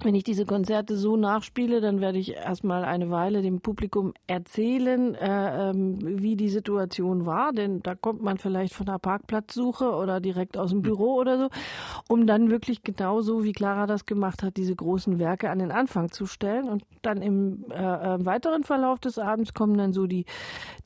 wenn 0.04 0.14
ich 0.14 0.24
diese 0.24 0.46
Konzerte 0.46 0.96
so 0.96 1.16
nachspiele, 1.16 1.80
dann 1.80 2.00
werde 2.00 2.18
ich 2.18 2.34
erstmal 2.34 2.84
eine 2.84 3.10
Weile 3.10 3.42
dem 3.42 3.60
Publikum 3.60 4.14
erzählen, 4.26 5.14
äh, 5.14 5.70
ähm, 5.70 5.98
wie 6.00 6.36
die 6.36 6.48
Situation 6.48 7.26
war, 7.26 7.52
denn 7.52 7.82
da 7.82 7.94
kommt 7.94 8.22
man 8.22 8.38
vielleicht 8.38 8.74
von 8.74 8.86
der 8.86 8.98
Parkplatzsuche 8.98 9.90
oder 9.90 10.20
direkt 10.20 10.56
aus 10.56 10.70
dem 10.70 10.82
Büro 10.82 11.14
oder 11.14 11.38
so, 11.38 11.48
um 12.08 12.26
dann 12.26 12.50
wirklich 12.50 12.82
genauso, 12.82 13.44
wie 13.44 13.52
Clara 13.52 13.86
das 13.86 14.06
gemacht 14.06 14.42
hat, 14.42 14.56
diese 14.56 14.76
großen 14.76 15.18
Werke 15.18 15.50
an 15.50 15.58
den 15.58 15.72
Anfang 15.72 16.10
zu 16.10 16.26
stellen. 16.26 16.68
Und 16.68 16.84
dann 17.02 17.20
im 17.22 17.64
äh, 17.70 17.74
äh 17.74 18.24
weiteren 18.24 18.64
Verlauf 18.64 19.00
des 19.00 19.18
Abends 19.18 19.52
kommen 19.52 19.76
dann 19.76 19.92
so 19.92 20.06
die, 20.06 20.26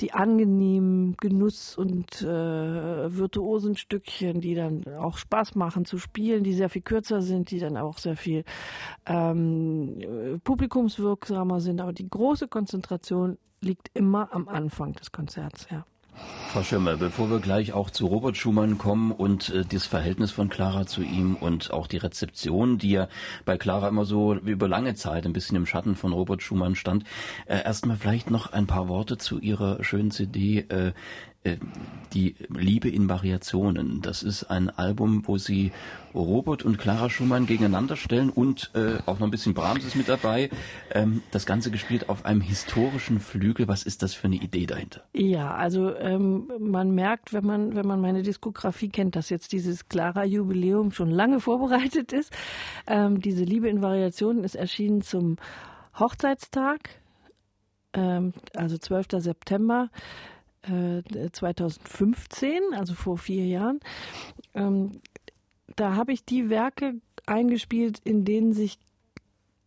die 0.00 0.12
angenehmen 0.12 1.16
Genuss- 1.20 1.76
und 1.76 2.22
äh, 2.22 2.26
virtuosen 2.26 3.76
Stückchen, 3.76 4.40
die 4.40 4.54
dann 4.54 4.84
auch 4.98 5.18
Spaß 5.18 5.54
machen 5.54 5.84
zu 5.84 5.98
spielen, 5.98 6.44
die 6.44 6.54
sehr 6.54 6.68
viel 6.68 6.82
kürzer 6.82 7.20
sind, 7.20 7.50
die 7.50 7.58
dann 7.58 7.76
auch 7.76 7.98
sehr 7.98 8.16
viel 8.16 8.44
ähm, 9.06 10.40
publikumswirksamer 10.44 11.60
sind. 11.60 11.80
Aber 11.80 11.92
die 11.92 12.08
große 12.08 12.48
Konzentration 12.48 13.38
liegt 13.60 13.90
immer 13.94 14.28
am 14.32 14.48
Anfang 14.48 14.92
des 14.92 15.12
Konzerts, 15.12 15.66
ja. 15.70 15.84
Frau 16.48 16.62
Schirmer, 16.62 16.98
bevor 16.98 17.30
wir 17.30 17.40
gleich 17.40 17.72
auch 17.72 17.88
zu 17.88 18.06
Robert 18.06 18.36
Schumann 18.36 18.76
kommen 18.76 19.10
und 19.10 19.48
äh, 19.48 19.64
das 19.64 19.86
Verhältnis 19.86 20.30
von 20.30 20.50
Clara 20.50 20.86
zu 20.86 21.00
ihm 21.00 21.34
und 21.34 21.70
auch 21.72 21.86
die 21.86 21.96
Rezeption, 21.96 22.76
die 22.76 22.90
ja 22.90 23.08
bei 23.46 23.56
Clara 23.56 23.88
immer 23.88 24.04
so 24.04 24.34
über 24.34 24.68
lange 24.68 24.94
Zeit 24.94 25.24
ein 25.24 25.32
bisschen 25.32 25.56
im 25.56 25.64
Schatten 25.64 25.96
von 25.96 26.12
Robert 26.12 26.42
Schumann 26.42 26.74
stand, 26.74 27.04
äh, 27.46 27.64
erstmal 27.64 27.96
vielleicht 27.96 28.30
noch 28.30 28.52
ein 28.52 28.66
paar 28.66 28.88
Worte 28.88 29.16
zu 29.16 29.38
Ihrer 29.38 29.82
schönen 29.82 30.10
CD 30.10 30.66
äh, 30.68 30.92
die 32.12 32.36
Liebe 32.48 32.88
in 32.88 33.08
Variationen. 33.08 34.00
Das 34.02 34.22
ist 34.22 34.44
ein 34.44 34.70
Album, 34.70 35.26
wo 35.26 35.38
sie 35.38 35.72
Robert 36.14 36.62
und 36.62 36.78
Clara 36.78 37.08
Schumann 37.08 37.46
gegeneinander 37.46 37.96
stellen 37.96 38.30
und 38.30 38.70
äh, 38.74 38.98
auch 39.06 39.18
noch 39.18 39.26
ein 39.26 39.30
bisschen 39.30 39.54
Brahms 39.54 39.84
ist 39.84 39.96
mit 39.96 40.08
dabei. 40.08 40.50
Ähm, 40.92 41.22
das 41.30 41.46
Ganze 41.46 41.70
gespielt 41.70 42.08
auf 42.08 42.24
einem 42.26 42.42
historischen 42.42 43.18
Flügel. 43.18 43.66
Was 43.66 43.82
ist 43.82 44.02
das 44.02 44.14
für 44.14 44.26
eine 44.26 44.36
Idee 44.36 44.66
dahinter? 44.66 45.02
Ja, 45.14 45.54
also 45.54 45.96
ähm, 45.96 46.50
man 46.58 46.94
merkt, 46.94 47.32
wenn 47.32 47.46
man 47.46 47.74
wenn 47.74 47.86
man 47.86 48.00
meine 48.00 48.22
Diskografie 48.22 48.90
kennt, 48.90 49.16
dass 49.16 49.30
jetzt 49.30 49.52
dieses 49.52 49.88
Clara 49.88 50.24
Jubiläum 50.24 50.92
schon 50.92 51.10
lange 51.10 51.40
vorbereitet 51.40 52.12
ist. 52.12 52.32
Ähm, 52.86 53.20
diese 53.20 53.44
Liebe 53.44 53.68
in 53.68 53.82
Variationen 53.82 54.44
ist 54.44 54.54
erschienen 54.54 55.02
zum 55.02 55.36
Hochzeitstag, 55.98 57.00
ähm, 57.94 58.32
also 58.54 58.78
12. 58.78 59.06
September 59.18 59.90
2015, 60.62 62.50
äh, 62.50 62.76
also 62.76 62.94
vor 62.94 63.18
vier 63.18 63.46
Jahren. 63.46 63.80
Ähm, 64.54 65.00
da 65.76 65.96
habe 65.96 66.12
ich 66.12 66.24
die 66.24 66.50
Werke 66.50 66.94
eingespielt, 67.26 68.00
in 68.04 68.24
denen 68.24 68.52
sich 68.52 68.78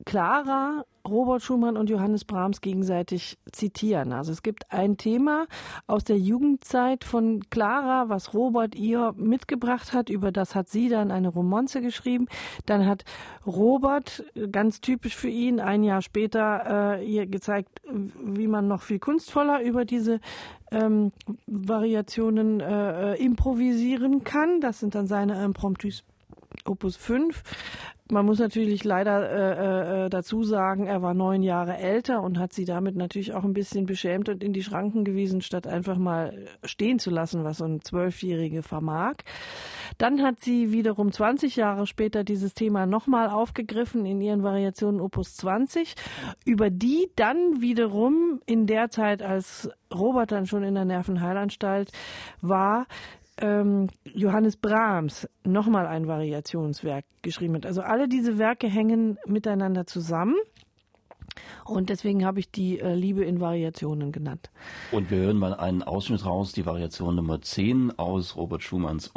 Clara 0.05 0.85
Robert 1.07 1.41
Schumann 1.41 1.77
und 1.77 1.89
Johannes 1.89 2.25
Brahms 2.25 2.61
gegenseitig 2.61 3.37
zitieren. 3.51 4.13
Also 4.13 4.31
es 4.31 4.43
gibt 4.43 4.71
ein 4.71 4.97
Thema 4.97 5.47
aus 5.87 6.03
der 6.03 6.17
Jugendzeit 6.17 7.03
von 7.03 7.41
Clara, 7.49 8.09
was 8.09 8.33
Robert 8.33 8.75
ihr 8.75 9.13
mitgebracht 9.17 9.93
hat. 9.93 10.09
Über 10.09 10.31
das 10.31 10.55
hat 10.55 10.69
sie 10.69 10.89
dann 10.89 11.11
eine 11.11 11.29
Romanze 11.29 11.81
geschrieben. 11.81 12.27
Dann 12.65 12.85
hat 12.85 13.05
Robert, 13.45 14.23
ganz 14.51 14.81
typisch 14.81 15.15
für 15.15 15.29
ihn, 15.29 15.59
ein 15.59 15.83
Jahr 15.83 16.01
später 16.01 16.99
äh, 16.99 17.05
ihr 17.05 17.25
gezeigt, 17.27 17.81
wie 17.85 18.47
man 18.47 18.67
noch 18.67 18.81
viel 18.81 18.99
kunstvoller 18.99 19.61
über 19.61 19.85
diese 19.85 20.19
ähm, 20.71 21.11
Variationen 21.47 22.59
äh, 22.59 23.13
äh 23.13 23.23
improvisieren 23.23 24.23
kann. 24.23 24.61
Das 24.61 24.79
sind 24.79 24.95
dann 24.95 25.07
seine 25.07 25.43
Impromptus 25.43 26.03
Opus 26.63 26.95
5. 26.95 27.43
Man 28.11 28.27
muss 28.27 28.37
natürlich 28.37 28.83
leider 28.83 29.31
äh, 29.31 30.05
äh, 30.05 30.09
dazu 30.09 30.43
sagen, 30.43 30.85
er 30.85 31.01
war 31.01 31.15
neun 31.15 31.41
Jahre 31.41 31.75
älter 31.75 32.21
und 32.21 32.37
hat 32.37 32.53
sie 32.53 32.63
damit 32.63 32.95
natürlich 32.95 33.33
auch 33.33 33.43
ein 33.43 33.53
bisschen 33.53 33.87
beschämt 33.87 34.29
und 34.29 34.43
in 34.43 34.53
die 34.53 34.61
Schranken 34.61 35.03
gewiesen, 35.05 35.41
statt 35.41 35.65
einfach 35.65 35.97
mal 35.97 36.45
stehen 36.63 36.99
zu 36.99 37.09
lassen, 37.09 37.43
was 37.43 37.57
so 37.57 37.65
ein 37.65 37.81
Zwölfjährige 37.81 38.61
vermag. 38.61 39.15
Dann 39.97 40.21
hat 40.21 40.39
sie 40.39 40.71
wiederum 40.71 41.11
20 41.11 41.55
Jahre 41.55 41.87
später 41.87 42.23
dieses 42.23 42.53
Thema 42.53 42.85
nochmal 42.85 43.27
aufgegriffen 43.27 44.05
in 44.05 44.21
ihren 44.21 44.43
Variationen 44.43 45.01
Opus 45.01 45.35
20, 45.37 45.95
über 46.45 46.69
die 46.69 47.09
dann 47.15 47.59
wiederum 47.59 48.39
in 48.45 48.67
der 48.67 48.91
Zeit, 48.91 49.23
als 49.23 49.67
Robert 49.91 50.31
dann 50.31 50.45
schon 50.45 50.63
in 50.63 50.75
der 50.75 50.85
Nervenheilanstalt 50.85 51.91
war, 52.41 52.85
ähm, 53.37 53.87
Johannes 54.13 54.57
Brahms 54.57 55.27
nochmal 55.43 55.87
ein 55.87 56.07
Variationswerk 56.07 57.05
geschrieben 57.21 57.55
hat. 57.55 57.65
Also 57.65 57.81
alle 57.81 58.07
diese 58.07 58.37
Werke 58.37 58.67
hängen 58.67 59.17
miteinander 59.25 59.85
zusammen. 59.85 60.35
Und 61.65 61.89
deswegen 61.89 62.25
habe 62.25 62.39
ich 62.39 62.51
die 62.51 62.79
äh, 62.79 62.93
Liebe 62.93 63.25
in 63.25 63.39
Variationen 63.39 64.11
genannt. 64.11 64.49
Und 64.91 65.09
wir 65.11 65.17
hören 65.17 65.37
mal 65.37 65.53
einen 65.53 65.83
Ausschnitt 65.83 66.25
raus, 66.25 66.53
die 66.53 66.65
Variation 66.65 67.15
Nummer 67.15 67.41
10 67.41 67.97
aus 67.97 68.35
Robert 68.35 68.63
Schumanns 68.63 69.15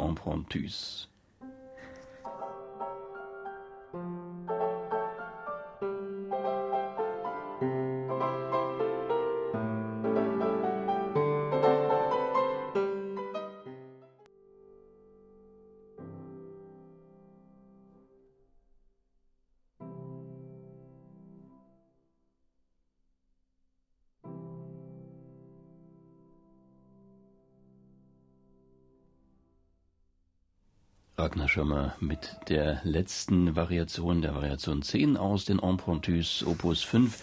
Empruntus. 31.29 31.39
Ragnar 31.39 31.47
Schirmer 31.47 31.93
mit 31.99 32.37
der 32.49 32.81
letzten 32.83 33.55
Variation, 33.55 34.23
der 34.23 34.33
Variation 34.33 34.81
10 34.81 35.15
aus 35.15 35.45
den 35.45 35.59
Empruntus 35.59 36.43
Opus 36.43 36.81
5 36.81 37.19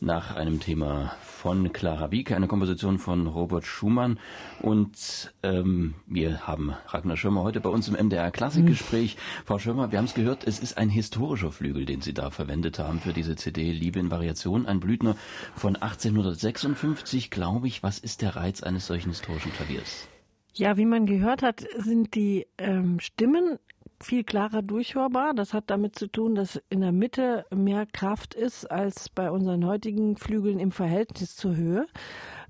nach 0.00 0.34
einem 0.34 0.60
Thema 0.60 1.14
von 1.20 1.70
Clara 1.70 2.10
Wieck, 2.10 2.32
eine 2.32 2.46
Komposition 2.46 2.98
von 2.98 3.26
Robert 3.26 3.66
Schumann. 3.66 4.18
Und 4.62 5.34
ähm, 5.42 5.94
wir 6.06 6.46
haben 6.46 6.74
Ragnar 6.86 7.18
Schirmer 7.18 7.42
heute 7.42 7.60
bei 7.60 7.68
uns 7.68 7.86
im 7.86 7.94
MDR 7.94 8.30
Klassikgespräch. 8.30 9.16
Mhm. 9.16 9.20
Frau 9.44 9.58
Schirmer, 9.58 9.92
wir 9.92 9.98
haben 9.98 10.06
es 10.06 10.14
gehört, 10.14 10.46
es 10.46 10.58
ist 10.58 10.78
ein 10.78 10.88
historischer 10.88 11.52
Flügel, 11.52 11.84
den 11.84 12.00
Sie 12.00 12.14
da 12.14 12.30
verwendet 12.30 12.78
haben 12.78 12.98
für 13.00 13.12
diese 13.12 13.36
CD 13.36 13.72
Liebe 13.72 14.00
in 14.00 14.10
Variation, 14.10 14.64
ein 14.64 14.80
Blüthner 14.80 15.16
von 15.54 15.76
1856, 15.76 17.30
glaube 17.30 17.68
ich. 17.68 17.82
Was 17.82 17.98
ist 17.98 18.22
der 18.22 18.36
Reiz 18.36 18.62
eines 18.62 18.86
solchen 18.86 19.10
historischen 19.10 19.52
Klaviers? 19.52 20.08
Ja, 20.54 20.76
wie 20.76 20.84
man 20.84 21.06
gehört 21.06 21.42
hat, 21.42 21.64
sind 21.78 22.14
die 22.14 22.46
ähm, 22.58 22.98
Stimmen 23.00 23.58
viel 24.02 24.24
klarer 24.24 24.62
durchhörbar. 24.62 25.34
Das 25.34 25.54
hat 25.54 25.64
damit 25.68 25.96
zu 25.98 26.06
tun, 26.06 26.34
dass 26.34 26.60
in 26.70 26.80
der 26.80 26.92
Mitte 26.92 27.44
mehr 27.54 27.86
Kraft 27.86 28.34
ist 28.34 28.70
als 28.70 29.08
bei 29.08 29.30
unseren 29.30 29.64
heutigen 29.66 30.16
Flügeln 30.16 30.58
im 30.58 30.72
Verhältnis 30.72 31.36
zur 31.36 31.56
Höhe. 31.56 31.86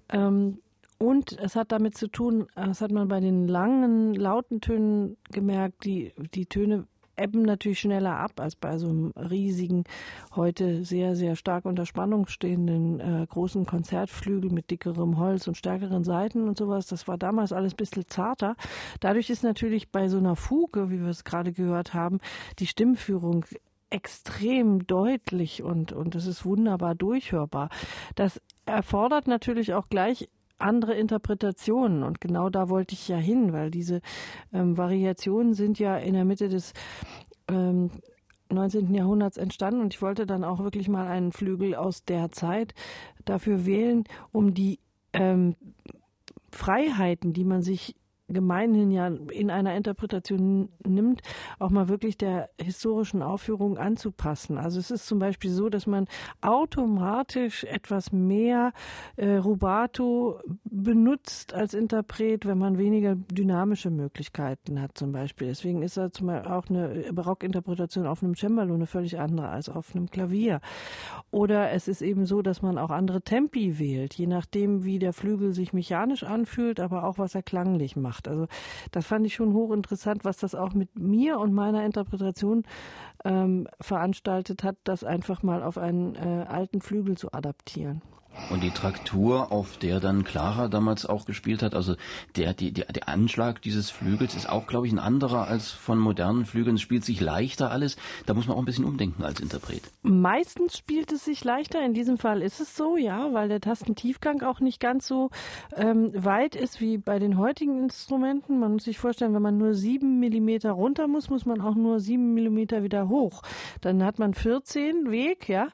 Ähm, 0.08 0.60
und 0.98 1.32
es 1.38 1.56
hat 1.56 1.72
damit 1.72 1.96
zu 1.96 2.08
tun, 2.08 2.46
das 2.54 2.82
hat 2.82 2.92
man 2.92 3.08
bei 3.08 3.20
den 3.20 3.48
langen, 3.48 4.14
lauten 4.14 4.60
Tönen 4.60 5.16
gemerkt, 5.32 5.84
die, 5.84 6.12
die 6.34 6.44
Töne 6.44 6.86
ebben 7.20 7.42
natürlich 7.42 7.80
schneller 7.80 8.16
ab 8.16 8.40
als 8.40 8.56
bei 8.56 8.78
so 8.78 8.88
einem 8.88 9.12
riesigen, 9.16 9.84
heute 10.34 10.84
sehr, 10.84 11.16
sehr 11.16 11.36
stark 11.36 11.64
unter 11.64 11.86
Spannung 11.86 12.26
stehenden 12.26 13.00
äh, 13.00 13.26
großen 13.26 13.66
Konzertflügel 13.66 14.50
mit 14.50 14.70
dickerem 14.70 15.18
Holz 15.18 15.46
und 15.46 15.56
stärkeren 15.56 16.04
Seiten 16.04 16.48
und 16.48 16.58
sowas. 16.58 16.86
Das 16.86 17.06
war 17.08 17.18
damals 17.18 17.52
alles 17.52 17.74
ein 17.74 17.76
bisschen 17.76 18.08
zarter. 18.08 18.56
Dadurch 19.00 19.30
ist 19.30 19.42
natürlich 19.42 19.90
bei 19.90 20.08
so 20.08 20.18
einer 20.18 20.36
Fuge, 20.36 20.90
wie 20.90 21.00
wir 21.00 21.08
es 21.08 21.24
gerade 21.24 21.52
gehört 21.52 21.94
haben, 21.94 22.18
die 22.58 22.66
Stimmführung 22.66 23.44
extrem 23.90 24.86
deutlich 24.86 25.62
und, 25.62 25.92
und 25.92 26.14
es 26.14 26.26
ist 26.26 26.44
wunderbar 26.44 26.94
durchhörbar. 26.94 27.68
Das 28.14 28.40
erfordert 28.64 29.26
natürlich 29.26 29.74
auch 29.74 29.88
gleich 29.88 30.28
andere 30.60 30.94
Interpretationen. 30.94 32.02
Und 32.02 32.20
genau 32.20 32.50
da 32.50 32.68
wollte 32.68 32.94
ich 32.94 33.08
ja 33.08 33.16
hin, 33.16 33.52
weil 33.52 33.70
diese 33.70 34.00
ähm, 34.52 34.76
Variationen 34.76 35.54
sind 35.54 35.78
ja 35.78 35.96
in 35.96 36.14
der 36.14 36.24
Mitte 36.24 36.48
des 36.48 36.72
ähm, 37.48 37.90
19. 38.52 38.92
Jahrhunderts 38.94 39.36
entstanden 39.36 39.80
und 39.80 39.94
ich 39.94 40.02
wollte 40.02 40.26
dann 40.26 40.44
auch 40.44 40.58
wirklich 40.58 40.88
mal 40.88 41.06
einen 41.06 41.32
Flügel 41.32 41.74
aus 41.74 42.04
der 42.04 42.32
Zeit 42.32 42.74
dafür 43.24 43.64
wählen, 43.64 44.04
um 44.32 44.54
die 44.54 44.80
ähm, 45.12 45.54
Freiheiten, 46.50 47.32
die 47.32 47.44
man 47.44 47.62
sich 47.62 47.94
gemeinhin 48.32 48.90
ja 48.90 49.08
in 49.08 49.50
einer 49.50 49.74
Interpretation 49.74 50.68
nimmt, 50.86 51.22
auch 51.58 51.70
mal 51.70 51.88
wirklich 51.88 52.16
der 52.16 52.50
historischen 52.60 53.22
Aufführung 53.22 53.78
anzupassen. 53.78 54.58
Also 54.58 54.78
es 54.78 54.90
ist 54.90 55.06
zum 55.06 55.18
Beispiel 55.18 55.50
so, 55.50 55.68
dass 55.68 55.86
man 55.86 56.06
automatisch 56.40 57.64
etwas 57.64 58.12
mehr 58.12 58.72
äh, 59.16 59.36
Rubato 59.36 60.40
benutzt 60.64 61.54
als 61.54 61.74
Interpret, 61.74 62.46
wenn 62.46 62.58
man 62.58 62.78
weniger 62.78 63.16
dynamische 63.16 63.90
Möglichkeiten 63.90 64.80
hat 64.80 64.96
zum 64.96 65.12
Beispiel. 65.12 65.48
Deswegen 65.48 65.82
ist 65.82 65.96
da 65.96 66.12
zum 66.12 66.28
Beispiel 66.28 66.50
auch 66.52 66.68
eine 66.68 67.12
Barockinterpretation 67.12 68.06
auf 68.06 68.22
einem 68.22 68.34
Cembalo 68.34 68.74
eine 68.74 68.86
völlig 68.86 69.18
andere 69.18 69.48
als 69.48 69.68
auf 69.68 69.94
einem 69.94 70.10
Klavier. 70.10 70.60
Oder 71.30 71.70
es 71.72 71.88
ist 71.88 72.02
eben 72.02 72.26
so, 72.26 72.42
dass 72.42 72.62
man 72.62 72.78
auch 72.78 72.90
andere 72.90 73.22
Tempi 73.22 73.78
wählt, 73.78 74.14
je 74.14 74.26
nachdem, 74.26 74.84
wie 74.84 74.98
der 74.98 75.12
Flügel 75.12 75.52
sich 75.52 75.72
mechanisch 75.72 76.22
anfühlt, 76.22 76.80
aber 76.80 77.04
auch 77.04 77.18
was 77.18 77.34
er 77.34 77.42
klanglich 77.42 77.96
macht 77.96 78.19
gemacht. 78.20 78.28
Also 78.28 78.46
das 78.90 79.06
fand 79.06 79.26
ich 79.26 79.34
schon 79.34 79.52
hochinteressant, 79.54 80.24
was 80.24 80.38
das 80.38 80.54
auch 80.54 80.74
mit 80.74 80.98
mir 80.98 81.38
und 81.38 81.52
meiner 81.52 81.84
Interpretation 81.84 82.64
ähm, 83.24 83.68
veranstaltet 83.80 84.62
hat, 84.62 84.76
das 84.84 85.04
einfach 85.04 85.42
mal 85.42 85.62
auf 85.62 85.78
einen 85.78 86.14
äh, 86.14 86.46
alten 86.48 86.80
Flügel 86.80 87.16
zu 87.16 87.32
adaptieren. 87.32 88.02
Und 88.50 88.62
die 88.62 88.70
Traktur, 88.70 89.52
auf 89.52 89.76
der 89.76 90.00
dann 90.00 90.24
Clara 90.24 90.68
damals 90.68 91.06
auch 91.06 91.24
gespielt 91.24 91.62
hat, 91.62 91.74
also 91.74 91.94
der, 92.36 92.52
die, 92.52 92.72
der, 92.72 92.86
der 92.86 93.08
Anschlag 93.08 93.62
dieses 93.62 93.90
Flügels 93.90 94.34
ist 94.34 94.48
auch, 94.48 94.66
glaube 94.66 94.86
ich, 94.86 94.92
ein 94.92 94.98
anderer 94.98 95.46
als 95.46 95.70
von 95.70 95.98
modernen 95.98 96.44
Flügeln. 96.44 96.76
Es 96.76 96.82
spielt 96.82 97.04
sich 97.04 97.20
leichter 97.20 97.70
alles. 97.70 97.96
Da 98.26 98.34
muss 98.34 98.48
man 98.48 98.56
auch 98.56 98.60
ein 98.60 98.64
bisschen 98.64 98.84
umdenken 98.84 99.22
als 99.22 99.40
Interpret. 99.40 99.82
Meistens 100.02 100.76
spielt 100.76 101.12
es 101.12 101.24
sich 101.24 101.44
leichter. 101.44 101.84
In 101.84 101.94
diesem 101.94 102.18
Fall 102.18 102.42
ist 102.42 102.60
es 102.60 102.76
so, 102.76 102.96
ja, 102.96 103.32
weil 103.32 103.48
der 103.48 103.60
Tastentiefgang 103.60 104.42
auch 104.42 104.60
nicht 104.60 104.80
ganz 104.80 105.06
so 105.06 105.30
ähm, 105.76 106.10
weit 106.14 106.56
ist 106.56 106.80
wie 106.80 106.98
bei 106.98 107.18
den 107.18 107.38
heutigen 107.38 107.82
Instrumenten. 107.82 108.58
Man 108.58 108.72
muss 108.72 108.84
sich 108.84 108.98
vorstellen, 108.98 109.34
wenn 109.34 109.42
man 109.42 109.58
nur 109.58 109.74
sieben 109.74 110.18
Millimeter 110.18 110.72
runter 110.72 111.06
muss, 111.06 111.30
muss 111.30 111.46
man 111.46 111.60
auch 111.60 111.76
nur 111.76 112.00
sieben 112.00 112.34
Millimeter 112.34 112.82
wieder 112.82 113.08
hoch. 113.08 113.42
Dann 113.80 114.02
hat 114.02 114.18
man 114.18 114.34
14 114.34 115.10
Weg, 115.10 115.48
ja. 115.48 115.68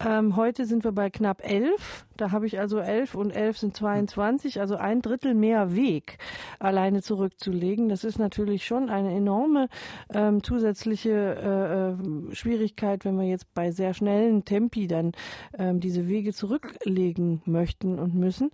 Ähm, 0.00 0.36
heute 0.36 0.64
sind 0.64 0.84
wir 0.84 0.92
bei 0.92 1.10
knapp 1.10 1.42
elf. 1.44 2.06
Da 2.16 2.30
habe 2.30 2.46
ich 2.46 2.58
also 2.58 2.78
elf 2.78 3.14
und 3.14 3.30
elf 3.30 3.58
sind 3.58 3.76
22, 3.76 4.60
also 4.60 4.76
ein 4.76 5.02
Drittel 5.02 5.34
mehr 5.34 5.74
Weg 5.74 6.18
alleine 6.58 7.02
zurückzulegen. 7.02 7.88
Das 7.88 8.04
ist 8.04 8.18
natürlich 8.18 8.66
schon 8.66 8.90
eine 8.90 9.14
enorme 9.14 9.68
ähm, 10.12 10.42
zusätzliche 10.42 11.10
äh, 11.10 12.30
äh, 12.30 12.34
Schwierigkeit, 12.34 13.04
wenn 13.04 13.18
wir 13.18 13.26
jetzt 13.26 13.52
bei 13.54 13.70
sehr 13.70 13.94
schnellen 13.94 14.44
Tempi 14.44 14.86
dann 14.86 15.12
ähm, 15.58 15.80
diese 15.80 16.08
Wege 16.08 16.32
zurücklegen 16.32 17.42
möchten 17.44 17.98
und 17.98 18.14
müssen. 18.14 18.50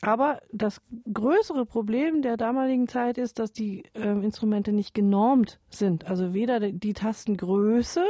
Aber 0.00 0.40
das 0.52 0.80
größere 1.12 1.66
Problem 1.66 2.22
der 2.22 2.36
damaligen 2.36 2.88
Zeit 2.88 3.18
ist, 3.18 3.38
dass 3.38 3.52
die 3.52 3.84
ähm, 3.94 4.22
Instrumente 4.22 4.72
nicht 4.72 4.94
genormt 4.94 5.58
sind. 5.70 6.06
Also 6.06 6.34
weder 6.34 6.60
die 6.60 6.92
Tastengröße 6.92 8.04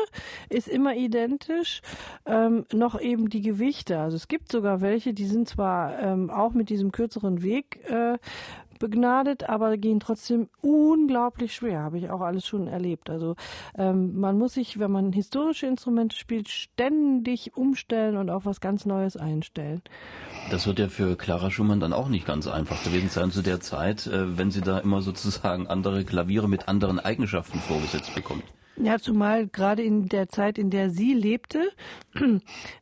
ist 0.49 0.69
immer 0.69 0.95
identisch, 0.95 1.83
ähm, 2.27 2.65
noch 2.73 3.01
eben 3.01 3.29
die 3.29 3.43
Gewichte. 3.43 3.99
Also 3.99 4.17
es 4.17 4.29
gibt 4.29 4.51
sogar 4.51 4.81
welche, 4.87 5.13
die 5.13 5.27
sind 5.27 5.49
zwar 5.49 5.99
ähm, 5.99 6.31
auch 6.31 6.53
mit 6.53 6.69
diesem 6.69 6.93
kürzeren 6.93 7.43
Weg 7.43 7.81
äh, 7.91 8.19
begnadet, 8.79 9.49
aber 9.49 9.77
gehen 9.77 10.01
trotzdem 10.01 10.49
unglaublich 10.61 11.55
schwer. 11.55 11.81
Habe 11.81 11.99
ich 11.99 12.11
auch 12.11 12.21
alles 12.21 12.47
schon 12.47 12.69
erlebt. 12.69 13.11
Also 13.11 13.35
ähm, 13.77 14.19
man 14.19 14.39
muss 14.39 14.55
sich, 14.55 14.79
wenn 14.79 14.93
man 14.93 15.13
historische 15.13 15.67
Instrumente 15.67 16.17
spielt, 16.17 16.49
ständig 16.49 17.57
umstellen 17.57 18.17
und 18.17 18.31
auf 18.31 18.47
was 18.47 18.61
ganz 18.61 18.87
Neues 18.87 19.17
einstellen. 19.17 19.83
Das 20.51 20.67
wird 20.67 20.79
ja 20.79 20.89
für 20.89 21.17
Clara 21.17 21.51
Schumann 21.51 21.81
dann 21.81 21.93
auch 21.93 22.09
nicht 22.09 22.27
ganz 22.27 22.47
einfach 22.47 22.83
gewesen 22.85 23.09
sein 23.09 23.31
zu 23.31 23.43
der 23.43 23.61
Zeit, 23.61 24.07
äh, 24.07 24.39
wenn 24.39 24.51
sie 24.51 24.61
da 24.61 24.79
immer 24.79 25.03
sozusagen 25.03 25.67
andere 25.67 26.05
Klaviere 26.05 26.49
mit 26.49 26.69
anderen 26.69 27.01
Eigenschaften 27.01 27.59
vorgesetzt 27.59 28.15
bekommt. 28.15 28.45
Ja, 28.79 28.99
zumal 28.99 29.47
gerade 29.47 29.83
in 29.83 30.07
der 30.09 30.29
Zeit, 30.29 30.59
in 30.59 30.69
der 30.69 30.91
sie 30.91 31.15
lebte, 31.15 31.71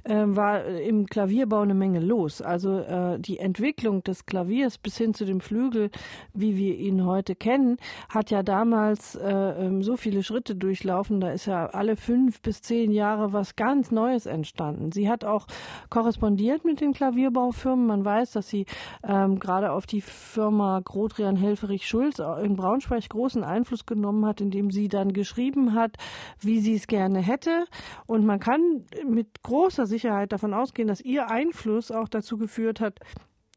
äh, 0.02 0.14
war 0.26 0.64
im 0.64 1.06
Klavierbau 1.06 1.60
eine 1.60 1.74
Menge 1.74 2.00
los. 2.00 2.42
Also 2.42 2.80
äh, 2.80 3.20
die 3.20 3.38
Entwicklung 3.38 4.02
des 4.02 4.26
Klaviers 4.26 4.76
bis 4.76 4.96
hin 4.96 5.14
zu 5.14 5.24
dem 5.24 5.40
Flügel, 5.40 5.90
wie 6.32 6.56
wir 6.56 6.76
ihn 6.76 7.06
heute 7.06 7.36
kennen, 7.36 7.76
hat 8.08 8.32
ja 8.32 8.42
damals 8.42 9.14
äh, 9.14 9.30
ähm, 9.30 9.84
so 9.84 9.96
viele 9.96 10.24
Schritte 10.24 10.56
durchlaufen. 10.56 11.20
Da 11.20 11.30
ist 11.30 11.46
ja 11.46 11.66
alle 11.66 11.94
fünf 11.94 12.40
bis 12.40 12.60
zehn 12.60 12.90
Jahre 12.90 13.32
was 13.32 13.54
ganz 13.54 13.92
Neues 13.92 14.26
entstanden. 14.26 14.90
Sie 14.90 15.08
hat 15.08 15.24
auch 15.24 15.46
korrespondiert 15.90 16.64
mit 16.64 16.80
den 16.80 16.92
Klavierbaufirmen. 16.92 17.86
Man 17.86 18.04
weiß, 18.04 18.32
dass 18.32 18.48
sie 18.48 18.66
ähm, 19.06 19.38
gerade 19.38 19.70
auf 19.70 19.86
die 19.86 20.00
Firma 20.00 20.80
Grotrian 20.82 21.36
Helferich 21.36 21.86
Schulz 21.86 22.18
in 22.18 22.56
Braunschweig 22.56 23.08
großen 23.08 23.44
Einfluss 23.44 23.86
genommen 23.86 24.26
hat, 24.26 24.40
indem 24.40 24.72
sie 24.72 24.88
dann 24.88 25.12
geschrieben 25.12 25.74
hat, 25.74 25.83
hat, 25.84 25.96
wie 26.40 26.60
sie 26.60 26.74
es 26.74 26.86
gerne 26.86 27.20
hätte. 27.20 27.66
Und 28.06 28.24
man 28.24 28.40
kann 28.40 28.84
mit 29.06 29.42
großer 29.42 29.86
Sicherheit 29.86 30.32
davon 30.32 30.54
ausgehen, 30.54 30.88
dass 30.88 31.00
ihr 31.00 31.30
Einfluss 31.30 31.90
auch 31.90 32.08
dazu 32.08 32.38
geführt 32.38 32.80
hat, 32.80 32.98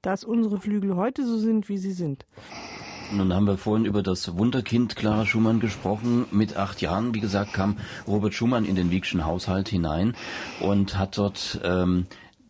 dass 0.02 0.24
unsere 0.24 0.60
Flügel 0.60 0.96
heute 0.96 1.26
so 1.26 1.38
sind, 1.38 1.70
wie 1.70 1.78
sie 1.78 1.92
sind. 1.92 2.26
Nun 3.12 3.34
haben 3.34 3.48
wir 3.48 3.58
vorhin 3.58 3.86
über 3.86 4.04
das 4.04 4.38
Wunderkind 4.38 4.98
Clara 4.98 5.26
Schumann 5.26 5.62
gesprochen. 5.62 6.26
Mit 6.32 6.58
acht 6.58 6.82
Jahren, 6.82 7.16
wie 7.16 7.22
gesagt, 7.22 7.54
kam 7.54 7.78
Robert 8.06 8.34
Schumann 8.34 8.66
in 8.66 8.76
den 8.76 8.92
Wiegschen 8.92 9.26
Haushalt 9.26 9.70
hinein 9.70 10.14
und 10.60 10.98
hat 10.98 11.18
dort 11.18 11.62
ähm, 11.64 12.06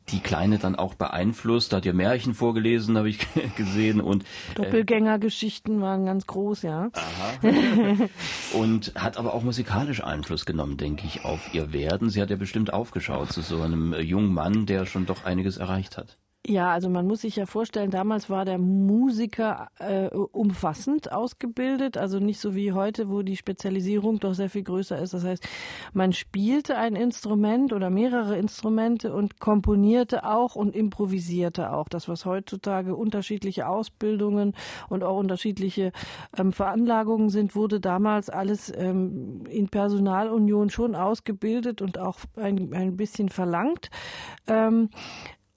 die 0.10 0.20
Kleine 0.20 0.58
dann 0.58 0.76
auch 0.76 0.94
beeinflusst. 0.94 1.72
Da 1.74 1.78
hat 1.78 1.86
ihr 1.86 1.94
Märchen 1.94 2.34
vorgelesen, 2.34 2.98
habe 2.98 3.10
ich 3.10 3.20
gesehen. 3.56 4.02
und 4.02 4.24
äh, 4.24 4.56
Doppelgängergeschichten 4.56 5.82
waren 5.82 6.06
ganz 6.06 6.28
groß, 6.28 6.62
ja. 6.64 6.90
Aha. 6.94 8.08
und 8.54 8.94
hat 8.96 9.18
aber 9.18 9.34
auch 9.34 9.44
musikalisch 9.44 10.04
Einfluss 10.04 10.46
genommen, 10.46 10.78
denke 10.78 11.06
ich, 11.06 11.26
auf 11.26 11.54
ihr 11.54 11.74
Werden. 11.74 12.10
Sie 12.10 12.22
hat 12.22 12.30
ja 12.30 12.36
bestimmt 12.36 12.74
aufgeschaut 12.74 13.32
zu 13.32 13.42
so 13.42 13.62
einem 13.62 13.94
jungen 13.94 14.34
Mann, 14.34 14.66
der 14.66 14.86
schon 14.86 15.06
doch 15.06 15.26
einiges 15.26 15.58
erreicht 15.58 15.98
hat. 15.98 16.18
Ja, 16.50 16.72
also 16.72 16.90
man 16.90 17.06
muss 17.06 17.22
sich 17.22 17.36
ja 17.36 17.46
vorstellen, 17.46 17.92
damals 17.92 18.30
war 18.30 18.46
der 18.46 18.58
Musiker 18.58 19.68
äh, 19.80 20.08
umfassend 20.08 21.12
ausgebildet, 21.12 21.98
also 21.98 22.20
nicht 22.20 22.40
so 22.40 22.56
wie 22.56 22.72
heute, 22.72 23.10
wo 23.10 23.22
die 23.22 23.36
Spezialisierung 23.36 24.22
doch 24.22 24.34
sehr 24.34 24.50
viel 24.50 24.64
größer 24.64 24.98
ist. 24.98 25.14
Das 25.14 25.26
heißt, 25.26 25.46
man 25.92 26.14
spielte 26.14 26.78
ein 26.78 26.96
Instrument 26.96 27.74
oder 27.74 27.90
mehrere 27.90 28.38
Instrumente 28.38 29.14
und 29.14 29.42
komponierte 29.42 30.24
auch 30.24 30.56
und 30.56 30.74
improvisierte 30.74 31.74
auch. 31.74 31.90
Das, 31.90 32.08
was 32.08 32.24
heutzutage 32.24 32.96
unterschiedliche 32.96 33.68
Ausbildungen 33.68 34.54
und 34.88 35.04
auch 35.04 35.20
unterschiedliche 35.20 35.92
ähm, 36.38 36.54
Veranlagungen 36.54 37.30
sind, 37.30 37.58
wurde 37.58 37.82
damals 37.82 38.30
alles 38.30 38.72
ähm, 38.74 39.44
in 39.50 39.68
Personalunion 39.68 40.70
schon 40.70 40.96
ausgebildet 40.96 41.82
und 41.82 41.98
auch 41.98 42.20
ein, 42.38 42.74
ein 42.74 42.96
bisschen 42.96 43.28
verlangt. 43.28 43.90
Ähm, 44.48 44.92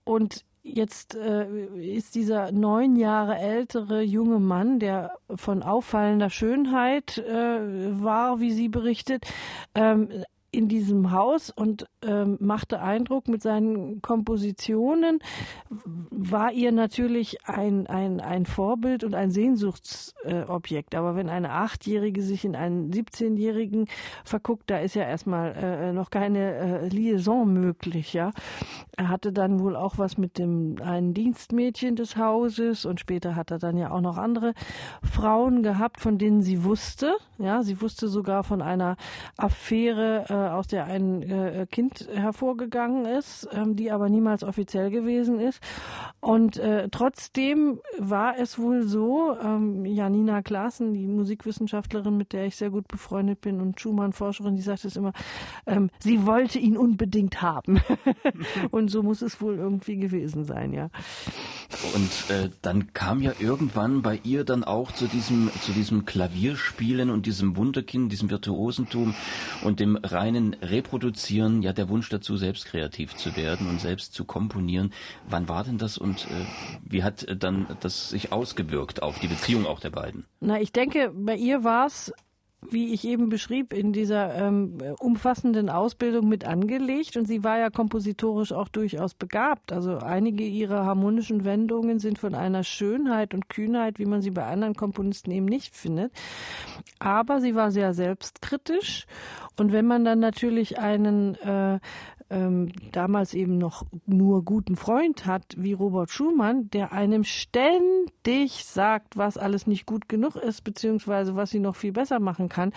und 0.03 0.45
Jetzt 0.63 1.15
äh, 1.15 1.47
ist 1.77 2.15
dieser 2.15 2.53
neun 2.53 2.97
Jahre 2.97 3.39
ältere 3.39 4.03
junge 4.03 4.39
Mann, 4.39 4.79
der 4.79 5.17
von 5.35 5.63
auffallender 5.63 6.29
Schönheit 6.29 7.17
äh, 7.17 8.03
war, 8.03 8.41
wie 8.41 8.53
sie 8.53 8.69
berichtet, 8.69 9.25
ähm, 9.75 10.11
in 10.53 10.69
diesem 10.69 11.13
Haus 11.13 11.51
und 11.51 11.87
ähm, 12.03 12.37
machte 12.41 12.81
Eindruck 12.81 13.29
mit 13.29 13.43
seinen 13.43 14.03
Kompositionen, 14.03 15.21
war 16.11 16.53
ihr 16.53 16.73
natürlich 16.73 17.47
ein, 17.47 17.87
ein, 17.87 18.21
ein 18.21 18.47
Vorbild 18.47 19.05
und 19.05 19.15
ein 19.15 19.31
Sehnsuchtsobjekt. 19.31 20.95
Äh, 20.95 20.97
Aber 20.97 21.15
wenn 21.15 21.29
eine 21.29 21.51
Achtjährige 21.53 22.23
sich 22.23 22.45
in 22.45 22.57
einen 22.57 22.91
17-Jährigen 22.91 23.87
verguckt, 24.25 24.71
da 24.71 24.79
ist 24.79 24.95
ja 24.95 25.05
erstmal 25.05 25.55
äh, 25.55 25.93
noch 25.93 26.11
keine 26.11 26.55
äh, 26.55 26.89
Liaison 26.89 27.53
möglich. 27.53 28.13
Ja, 28.13 28.33
Er 28.97 29.09
hatte 29.09 29.33
dann 29.33 29.61
wohl 29.61 29.77
auch 29.77 29.99
was 29.99 30.19
mit 30.19 30.39
dem 30.39 30.77
einen 30.83 31.15
Dienstmädchen 31.15 31.97
des 31.97 32.17
Hauses 32.17 32.85
und 32.85 32.99
später 32.99 33.37
hat 33.37 33.51
er 33.51 33.59
dann 33.59 33.77
ja 33.77 33.91
auch 33.91 34.01
noch 34.01 34.19
andere 34.19 34.55
Frauen 35.03 35.63
gehabt, 35.63 36.01
von 36.01 36.19
denen 36.19 36.43
sie 36.43 36.65
wusste. 36.65 37.17
Ja, 37.43 37.63
sie 37.63 37.81
wusste 37.81 38.09
sogar 38.09 38.45
von 38.45 38.63
einer 38.63 38.97
Affäre, 39.37 40.27
äh, 40.29 40.35
aus 40.35 40.67
der 40.67 40.85
ein 40.85 41.23
äh, 41.23 41.67
Kind 41.71 42.09
hervorgegangen 42.13 43.07
ist, 43.07 43.49
ähm, 43.53 43.77
die 43.77 43.91
aber 43.91 44.09
niemals 44.09 44.45
offiziell 44.45 44.91
gewesen 44.91 45.41
ist. 45.41 45.61
Und 46.21 46.59
äh, 46.59 46.89
trotzdem 46.91 47.81
war 47.99 48.39
es 48.39 48.59
wohl 48.59 48.83
so, 48.83 49.37
ähm, 49.43 49.85
Janina 49.85 50.43
Klaassen, 50.43 50.93
die 50.93 51.07
Musikwissenschaftlerin, 51.07 52.17
mit 52.17 52.33
der 52.33 52.47
ich 52.47 52.57
sehr 52.57 52.71
gut 52.71 52.89
befreundet 52.89 53.41
bin 53.41 53.61
und 53.61 53.81
Schumann-Forscherin, 53.81 54.57
die 54.57 54.63
sagt 54.63 54.85
es 54.85 54.97
immer, 54.97 55.13
ähm, 55.67 55.91
sie 55.99 56.27
wollte 56.27 56.59
ihn 56.59 56.77
unbedingt 56.77 57.41
haben. 57.41 57.81
und 58.71 58.91
so 58.91 59.03
muss 59.03 59.23
es 59.23 59.41
wohl 59.41 59.57
irgendwie 59.57 59.97
gewesen 59.97 60.45
sein, 60.45 60.73
ja. 60.73 60.91
Und 61.95 62.35
äh, 62.35 62.51
dann 62.63 62.93
kam 62.93 63.23
ja 63.23 63.33
irgendwann 63.39 64.03
bei 64.03 64.21
ihr 64.25 64.45
dann 64.45 64.65
auch 64.65 64.93
zu 64.93 65.07
diesem, 65.07 65.51
zu 65.63 65.73
diesem 65.73 66.05
Klavierspielen 66.05 67.11
und 67.11 67.27
diesem 67.31 67.57
Wunderkind, 67.57 68.13
diesem 68.13 68.31
Virtuosentum 68.31 69.15
und 69.63 69.81
dem 69.81 69.97
reinen 69.97 70.55
Reproduzieren, 70.55 71.63
ja 71.63 71.73
der 71.73 71.89
Wunsch 71.89 72.09
dazu, 72.09 72.37
selbst 72.37 72.67
kreativ 72.67 73.15
zu 73.15 73.37
werden 73.37 73.69
und 73.69 73.81
selbst 73.81 74.13
zu 74.13 74.25
komponieren. 74.25 74.93
Wann 75.29 75.49
war 75.49 75.65
denn 75.65 75.79
das 75.79 75.97
und 75.97 76.27
äh, 76.27 76.45
wie 76.83 77.03
hat 77.03 77.23
äh, 77.25 77.37
dann 77.37 77.67
das 77.81 78.11
sich 78.11 78.33
ausgewirkt 78.33 79.03
auf 79.03 79.19
die 79.19 79.29
Beziehung 79.29 79.67
auch 79.67 79.81
der 79.81 79.91
beiden? 79.91 80.25
Na, 80.41 80.61
ich 80.61 80.73
denke, 80.73 81.13
bei 81.15 81.37
ihr 81.37 81.65
war 81.65 81.87
es 81.87 82.13
wie 82.69 82.93
ich 82.93 83.07
eben 83.07 83.29
beschrieb, 83.31 83.73
in 83.73 83.93
dieser 83.93 84.35
ähm, 84.35 84.79
umfassenden 84.99 85.71
Ausbildung 85.71 86.29
mit 86.29 86.45
angelegt 86.45 87.17
und 87.17 87.27
sie 87.27 87.43
war 87.43 87.59
ja 87.59 87.71
kompositorisch 87.71 88.53
auch 88.53 88.69
durchaus 88.69 89.15
begabt. 89.15 89.73
Also 89.73 89.99
einige 89.99 90.45
ihrer 90.45 90.85
harmonischen 90.85 91.45
Wendungen 91.45 91.99
sind 91.99 92.19
von 92.19 92.35
einer 92.35 92.63
Schönheit 92.63 93.33
und 93.33 93.49
Kühnheit, 93.49 93.99
wie 93.99 94.07
man 94.07 94.21
sie 94.21 94.31
bei 94.31 94.45
anderen 94.45 94.75
Komponisten 94.75 95.31
eben 95.31 95.47
nicht 95.47 95.75
findet. 95.75 96.13
Aber 96.99 97.41
sie 97.41 97.55
war 97.55 97.71
sehr 97.71 97.95
selbstkritisch 97.95 99.07
und 99.57 99.73
wenn 99.73 99.87
man 99.87 100.05
dann 100.05 100.19
natürlich 100.19 100.79
einen 100.79 101.37
äh, 101.37 101.81
ähm, 102.31 102.71
damals 102.93 103.35
eben 103.35 103.59
noch 103.59 103.85
nur 104.07 104.45
guten 104.45 104.77
Freund 104.77 105.27
hat 105.27 105.45
wie 105.57 105.73
Robert 105.73 106.11
Schumann, 106.11 106.71
der 106.71 106.93
einem 106.93 107.25
ständig 107.25 108.65
sagt, 108.65 109.17
was 109.17 109.37
alles 109.37 109.67
nicht 109.67 109.85
gut 109.85 110.09
genug 110.09 110.37
ist, 110.37 110.63
beziehungsweise 110.63 111.35
was 111.37 111.51
sie 111.51 111.59
noch 111.59 111.77
viel 111.77 111.93
besser 111.93 112.21
machen 112.21 112.49
kann, 112.49 112.73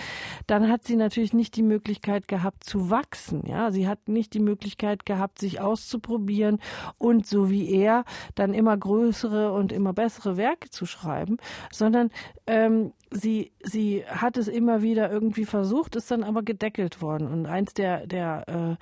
dann 0.47 0.69
hat 0.69 0.83
sie 0.85 0.95
natürlich 0.95 1.33
nicht 1.33 1.55
die 1.55 1.63
Möglichkeit 1.63 2.27
gehabt 2.27 2.63
zu 2.63 2.89
wachsen. 2.89 3.43
Ja, 3.45 3.71
sie 3.71 3.87
hat 3.87 4.07
nicht 4.07 4.33
die 4.33 4.39
Möglichkeit 4.39 5.05
gehabt, 5.05 5.39
sich 5.39 5.61
auszuprobieren 5.61 6.59
und 6.97 7.27
so 7.27 7.49
wie 7.49 7.69
er 7.69 8.05
dann 8.35 8.53
immer 8.53 8.75
größere 8.75 9.53
und 9.53 9.71
immer 9.71 9.93
bessere 9.93 10.35
Werke 10.35 10.69
zu 10.69 10.85
schreiben, 10.85 11.37
sondern 11.71 12.09
ähm, 12.47 12.93
sie, 13.11 13.51
sie 13.61 14.03
hat 14.07 14.37
es 14.37 14.47
immer 14.47 14.81
wieder 14.81 15.11
irgendwie 15.11 15.45
versucht, 15.45 15.95
ist 15.95 16.11
dann 16.11 16.23
aber 16.23 16.43
gedeckelt 16.43 17.01
worden. 17.01 17.27
Und 17.27 17.45
eins 17.45 17.73
der, 17.73 18.07
der 18.07 18.77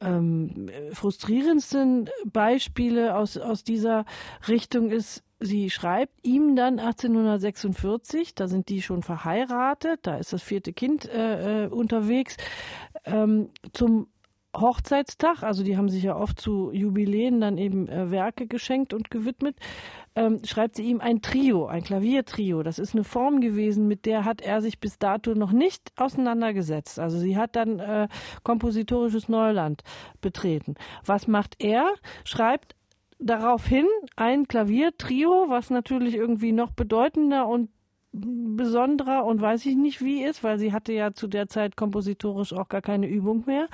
äh, 0.00 0.06
ähm, 0.18 0.68
frustrierendsten 0.92 2.08
Beispiele 2.24 3.16
aus, 3.16 3.36
aus 3.36 3.64
dieser 3.64 4.04
Richtung 4.48 4.90
ist, 4.90 5.22
sie 5.40 5.70
schreibt 5.70 6.14
ihm 6.24 6.56
dann 6.56 6.78
1846, 6.78 8.34
da 8.34 8.46
sind 8.46 8.68
die 8.68 8.82
schon 8.82 9.02
verheiratet, 9.02 10.00
da 10.02 10.16
ist 10.16 10.32
das 10.32 10.42
vierte 10.42 10.72
Kind 10.72 11.08
äh, 11.08 11.64
äh 11.64 11.68
unterwegs, 11.68 12.36
ähm, 13.04 13.50
zum 13.72 14.08
Hochzeitstag, 14.54 15.42
also 15.42 15.64
die 15.64 15.76
haben 15.76 15.88
sich 15.88 16.02
ja 16.02 16.14
oft 16.14 16.38
zu 16.38 16.70
Jubiläen 16.72 17.40
dann 17.40 17.56
eben 17.56 17.88
äh, 17.88 18.10
Werke 18.10 18.46
geschenkt 18.46 18.92
und 18.92 19.10
gewidmet, 19.10 19.56
ähm, 20.14 20.40
schreibt 20.44 20.76
sie 20.76 20.84
ihm 20.84 21.00
ein 21.00 21.22
Trio, 21.22 21.66
ein 21.66 21.82
Klaviertrio. 21.82 22.62
Das 22.62 22.78
ist 22.78 22.94
eine 22.94 23.04
Form 23.04 23.40
gewesen, 23.40 23.88
mit 23.88 24.04
der 24.06 24.24
hat 24.24 24.40
er 24.40 24.60
sich 24.60 24.78
bis 24.78 24.98
dato 24.98 25.34
noch 25.34 25.52
nicht 25.52 25.92
auseinandergesetzt. 25.96 26.98
Also 26.98 27.18
sie 27.18 27.36
hat 27.36 27.56
dann 27.56 27.78
äh, 27.78 28.08
kompositorisches 28.42 29.28
Neuland 29.28 29.82
betreten. 30.20 30.74
Was 31.04 31.28
macht 31.28 31.56
er? 31.58 31.94
Schreibt 32.24 32.74
daraufhin 33.18 33.86
ein 34.16 34.48
Klaviertrio, 34.48 35.46
was 35.48 35.70
natürlich 35.70 36.14
irgendwie 36.14 36.52
noch 36.52 36.72
bedeutender 36.72 37.46
und 37.46 37.70
besonderer 38.12 39.24
und 39.24 39.40
weiß 39.40 39.64
ich 39.66 39.76
nicht 39.76 40.02
wie 40.02 40.22
ist, 40.22 40.44
weil 40.44 40.58
sie 40.58 40.72
hatte 40.72 40.92
ja 40.92 41.12
zu 41.12 41.26
der 41.28 41.48
Zeit 41.48 41.76
kompositorisch 41.76 42.52
auch 42.52 42.68
gar 42.68 42.82
keine 42.82 43.08
Übung 43.08 43.44
mehr 43.46 43.68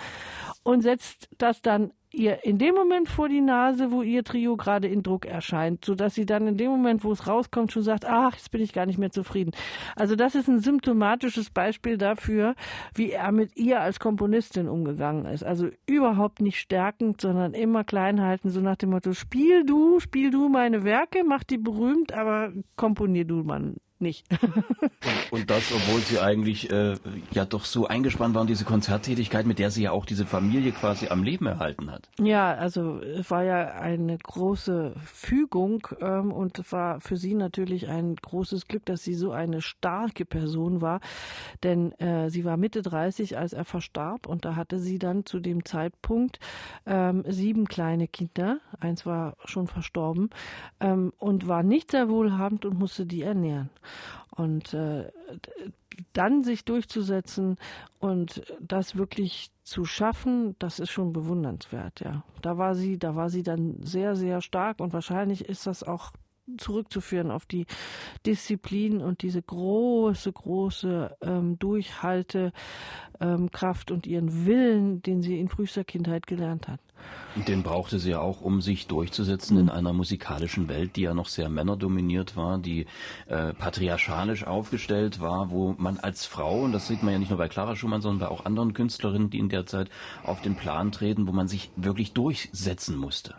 und 0.62 0.82
setzt 0.82 1.28
das 1.38 1.60
dann 1.60 1.92
ihr 2.10 2.44
in 2.44 2.58
dem 2.58 2.74
Moment 2.74 3.08
vor 3.08 3.28
die 3.28 3.40
Nase, 3.40 3.90
wo 3.90 4.02
ihr 4.02 4.24
Trio 4.24 4.56
gerade 4.56 4.88
in 4.88 5.02
Druck 5.02 5.26
erscheint, 5.26 5.84
sodass 5.84 6.14
sie 6.14 6.24
dann 6.24 6.46
in 6.46 6.56
dem 6.56 6.70
Moment, 6.70 7.04
wo 7.04 7.12
es 7.12 7.26
rauskommt, 7.26 7.72
schon 7.72 7.82
sagt, 7.82 8.06
ach, 8.06 8.34
jetzt 8.34 8.50
bin 8.50 8.62
ich 8.62 8.72
gar 8.72 8.86
nicht 8.86 8.98
mehr 8.98 9.10
zufrieden. 9.10 9.52
Also 9.94 10.16
das 10.16 10.34
ist 10.34 10.48
ein 10.48 10.60
symptomatisches 10.60 11.50
Beispiel 11.50 11.98
dafür, 11.98 12.54
wie 12.94 13.10
er 13.10 13.30
mit 13.32 13.56
ihr 13.56 13.80
als 13.80 14.00
Komponistin 14.00 14.68
umgegangen 14.68 15.26
ist. 15.26 15.44
Also 15.44 15.68
überhaupt 15.86 16.40
nicht 16.40 16.58
stärkend, 16.58 17.20
sondern 17.20 17.54
immer 17.54 17.84
klein 17.84 18.22
halten, 18.22 18.50
so 18.50 18.60
nach 18.60 18.76
dem 18.76 18.90
Motto, 18.90 19.12
spiel 19.12 19.64
du, 19.64 20.00
spiel 20.00 20.30
du 20.30 20.48
meine 20.48 20.84
Werke, 20.84 21.24
mach 21.24 21.44
die 21.44 21.58
berühmt, 21.58 22.12
aber 22.12 22.52
komponier 22.76 23.26
du 23.26 23.42
man 23.42 23.76
nicht. 24.00 24.26
und, 24.42 25.32
und, 25.32 25.50
das, 25.50 25.72
obwohl 25.72 26.00
sie 26.00 26.18
eigentlich 26.18 26.70
äh, 26.70 26.96
ja 27.32 27.44
doch 27.44 27.64
so 27.64 27.86
eingespannt 27.86 28.34
waren, 28.34 28.46
diese 28.46 28.64
Konzerttätigkeit, 28.64 29.46
mit 29.46 29.58
der 29.58 29.70
sie 29.70 29.82
ja 29.82 29.92
auch 29.92 30.04
diese 30.04 30.26
Familie 30.26 30.72
quasi 30.72 31.08
am 31.08 31.22
Leben 31.22 31.46
erhalten 31.46 31.90
hat. 31.90 32.08
Ja, 32.20 32.54
also 32.54 33.00
es 33.00 33.30
war 33.30 33.44
ja 33.44 33.72
eine 33.72 34.18
große 34.18 34.94
Fügung 35.04 35.86
ähm, 36.00 36.32
und 36.32 36.72
war 36.72 37.00
für 37.00 37.16
sie 37.16 37.34
natürlich 37.34 37.88
ein 37.88 38.16
großes 38.16 38.68
Glück, 38.68 38.84
dass 38.86 39.02
sie 39.02 39.14
so 39.14 39.32
eine 39.32 39.60
starke 39.62 40.24
Person 40.24 40.80
war, 40.80 41.00
denn 41.62 41.92
äh, 41.92 42.30
sie 42.30 42.44
war 42.44 42.56
Mitte 42.56 42.82
30, 42.82 43.38
als 43.38 43.52
er 43.52 43.64
verstarb 43.64 44.26
und 44.26 44.44
da 44.44 44.56
hatte 44.56 44.78
sie 44.78 44.98
dann 44.98 45.24
zu 45.24 45.40
dem 45.40 45.64
Zeitpunkt 45.64 46.38
ähm, 46.86 47.24
sieben 47.26 47.66
kleine 47.66 48.08
Kinder, 48.08 48.60
eins 48.80 49.06
war 49.06 49.36
schon 49.44 49.66
verstorben 49.66 50.30
ähm, 50.80 51.12
und 51.18 51.48
war 51.48 51.62
nicht 51.62 51.90
sehr 51.90 52.08
wohlhabend 52.08 52.64
und 52.64 52.78
musste 52.78 53.06
die 53.06 53.22
ernähren. 53.22 53.70
Und 54.30 54.74
äh, 54.74 55.10
dann 56.12 56.44
sich 56.44 56.64
durchzusetzen 56.64 57.56
und 57.98 58.42
das 58.60 58.96
wirklich 58.96 59.50
zu 59.64 59.84
schaffen, 59.84 60.54
das 60.58 60.78
ist 60.78 60.90
schon 60.90 61.12
bewundernswert, 61.12 62.00
ja. 62.00 62.22
Da 62.42 62.56
war 62.56 62.74
sie, 62.74 62.98
da 62.98 63.16
war 63.16 63.30
sie 63.30 63.42
dann 63.42 63.76
sehr, 63.82 64.16
sehr 64.16 64.40
stark 64.40 64.80
und 64.80 64.92
wahrscheinlich 64.92 65.44
ist 65.48 65.66
das 65.66 65.82
auch 65.82 66.12
zurückzuführen 66.56 67.30
auf 67.30 67.46
die 67.46 67.66
Disziplin 68.24 69.00
und 69.02 69.22
diese 69.22 69.42
große, 69.42 70.32
große 70.32 71.16
ähm, 71.20 71.58
Durchhaltekraft 71.58 72.52
ähm, 73.20 73.94
und 73.94 74.06
ihren 74.06 74.46
Willen, 74.46 75.02
den 75.02 75.22
sie 75.22 75.38
in 75.38 75.48
frühester 75.48 75.84
Kindheit 75.84 76.26
gelernt 76.26 76.68
hat. 76.68 76.80
Den 77.46 77.62
brauchte 77.62 77.98
sie 77.98 78.10
ja 78.10 78.20
auch, 78.20 78.40
um 78.40 78.60
sich 78.60 78.88
durchzusetzen 78.88 79.56
mhm. 79.56 79.62
in 79.62 79.68
einer 79.70 79.92
musikalischen 79.92 80.68
Welt, 80.68 80.96
die 80.96 81.02
ja 81.02 81.14
noch 81.14 81.28
sehr 81.28 81.48
männerdominiert 81.48 82.36
war, 82.36 82.58
die 82.58 82.86
äh, 83.26 83.52
patriarchalisch 83.54 84.44
aufgestellt 84.44 85.20
war, 85.20 85.50
wo 85.50 85.74
man 85.78 85.98
als 85.98 86.26
Frau, 86.26 86.62
und 86.62 86.72
das 86.72 86.88
sieht 86.88 87.02
man 87.02 87.12
ja 87.12 87.18
nicht 87.18 87.30
nur 87.30 87.38
bei 87.38 87.48
Clara 87.48 87.76
Schumann, 87.76 88.00
sondern 88.00 88.28
bei 88.28 88.34
auch 88.34 88.44
anderen 88.44 88.72
Künstlerinnen, 88.72 89.30
die 89.30 89.38
in 89.38 89.48
der 89.48 89.66
Zeit 89.66 89.88
auf 90.24 90.42
den 90.42 90.56
Plan 90.56 90.90
treten, 90.90 91.28
wo 91.28 91.32
man 91.32 91.46
sich 91.46 91.70
wirklich 91.76 92.12
durchsetzen 92.12 92.96
musste. 92.96 93.34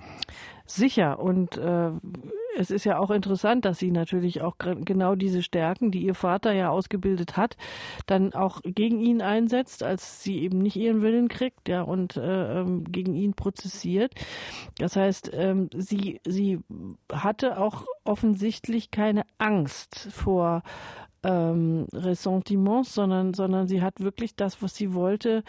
Sicher. 0.65 1.19
Und 1.19 1.57
äh, 1.57 1.91
es 2.57 2.71
ist 2.71 2.83
ja 2.85 2.99
auch 2.99 3.11
interessant, 3.11 3.65
dass 3.65 3.79
sie 3.79 3.91
natürlich 3.91 4.41
auch 4.41 4.57
genau 4.57 5.15
diese 5.15 5.43
Stärken, 5.43 5.91
die 5.91 6.03
ihr 6.03 6.15
Vater 6.15 6.51
ja 6.51 6.69
ausgebildet 6.69 7.37
hat, 7.37 7.57
dann 8.05 8.33
auch 8.33 8.61
gegen 8.63 8.99
ihn 8.99 9.21
einsetzt, 9.21 9.83
als 9.83 10.23
sie 10.23 10.39
eben 10.39 10.59
nicht 10.59 10.75
ihren 10.75 11.01
Willen 11.01 11.27
kriegt, 11.27 11.67
ja, 11.69 11.81
und 11.81 12.17
äh, 12.17 12.59
ähm, 12.59 12.83
gegen 12.85 13.15
ihn 13.15 13.33
prozessiert. 13.33 14.13
Das 14.77 14.95
heißt, 14.95 15.31
ähm, 15.33 15.69
sie, 15.75 16.19
sie 16.25 16.59
hatte 17.11 17.59
auch 17.59 17.85
offensichtlich 18.03 18.91
keine 18.91 19.23
Angst 19.37 20.09
vor 20.11 20.63
ähm, 21.23 21.87
Ressentiments, 21.93 22.93
sondern, 22.93 23.33
sondern 23.33 23.67
sie 23.67 23.81
hat 23.81 23.99
wirklich 23.99 24.35
das, 24.35 24.61
was 24.61 24.75
sie 24.75 24.93
wollte, 24.93 25.43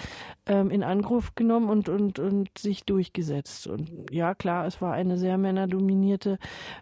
ähm, 0.47 0.71
in 0.71 0.83
Angriff 0.83 1.35
genommen 1.35 1.69
und, 1.69 1.89
und, 1.89 2.19
und 2.19 2.49
sich 2.59 2.85
durchgesetzt. 2.85 3.67
Und 3.67 3.91
ja, 4.11 4.35
klar, 4.35 4.67
es 4.67 4.81
war 4.81 4.93
eine 4.93 5.17
sehr 5.17 5.39
männerdominierte 5.39 6.39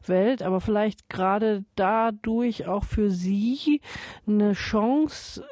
Welt, 0.07 0.43
aber 0.43 0.61
vielleicht 0.61 1.09
gerade 1.09 1.65
dadurch 1.75 2.67
auch 2.67 2.85
für 2.85 3.11
sie 3.11 3.81
eine 4.27 4.53
Chance, 4.53 5.45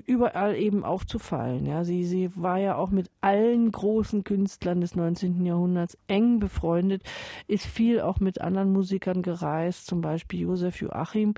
überall 0.00 0.56
eben 0.56 0.84
aufzufallen. 0.84 1.66
Ja, 1.66 1.84
sie, 1.84 2.04
sie 2.04 2.30
war 2.34 2.58
ja 2.58 2.76
auch 2.76 2.90
mit 2.90 3.10
allen 3.20 3.70
großen 3.70 4.24
Künstlern 4.24 4.80
des 4.80 4.94
19. 4.94 5.44
Jahrhunderts 5.44 5.98
eng 6.06 6.38
befreundet, 6.38 7.02
ist 7.46 7.66
viel 7.66 8.00
auch 8.00 8.20
mit 8.20 8.40
anderen 8.40 8.72
Musikern 8.72 9.22
gereist, 9.22 9.86
zum 9.86 10.00
Beispiel 10.00 10.40
Josef 10.40 10.80
Joachim, 10.80 11.34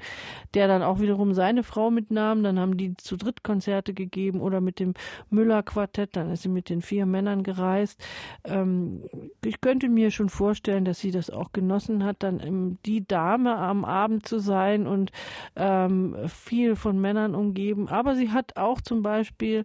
der 0.55 0.69
dann 0.69 0.83
auch 0.83 1.01
wiederum 1.01 1.35
seine 1.35 1.62
Frau 1.62 1.90
mitnahm. 1.90 2.43
Dann 2.43 2.59
haben 2.59 2.77
die 2.77 2.97
zu 2.97 3.17
dritt 3.17 3.43
Konzerte 3.43 3.95
gegeben 3.95 4.40
oder 4.40 4.61
mit 4.61 4.79
dem 4.81 4.95
Müller-Quartett. 5.31 6.17
Dann 6.17 6.31
ist 6.31 6.43
sie 6.43 6.49
mit 6.49 6.69
den 6.69 6.83
vier 6.83 7.07
Männern 7.07 7.43
gereist. 7.43 8.01
Ähm, 8.45 9.03
ich 9.45 9.61
könnte 9.61 9.88
mir 9.88 10.11
schon 10.11 10.29
vorstellen, 10.29 10.85
dass 10.85 11.01
sie 11.01 11.11
das 11.11 11.31
auch 11.31 11.53
genossen 11.53 12.05
hat, 12.05 12.23
dann 12.23 12.79
die 12.87 13.07
Dame 13.07 13.57
am 13.57 13.85
Abend 13.85 14.27
zu 14.27 14.38
sein 14.38 14.87
und 14.87 15.12
ähm, 15.57 16.17
viel 16.29 16.77
von 16.77 17.01
Männern 17.01 17.35
umgeben. 17.35 17.88
Aber 17.88 18.14
sie 18.14 18.31
hat 18.31 18.43
auch 18.57 18.80
zum 18.80 19.02
Beispiel 19.02 19.64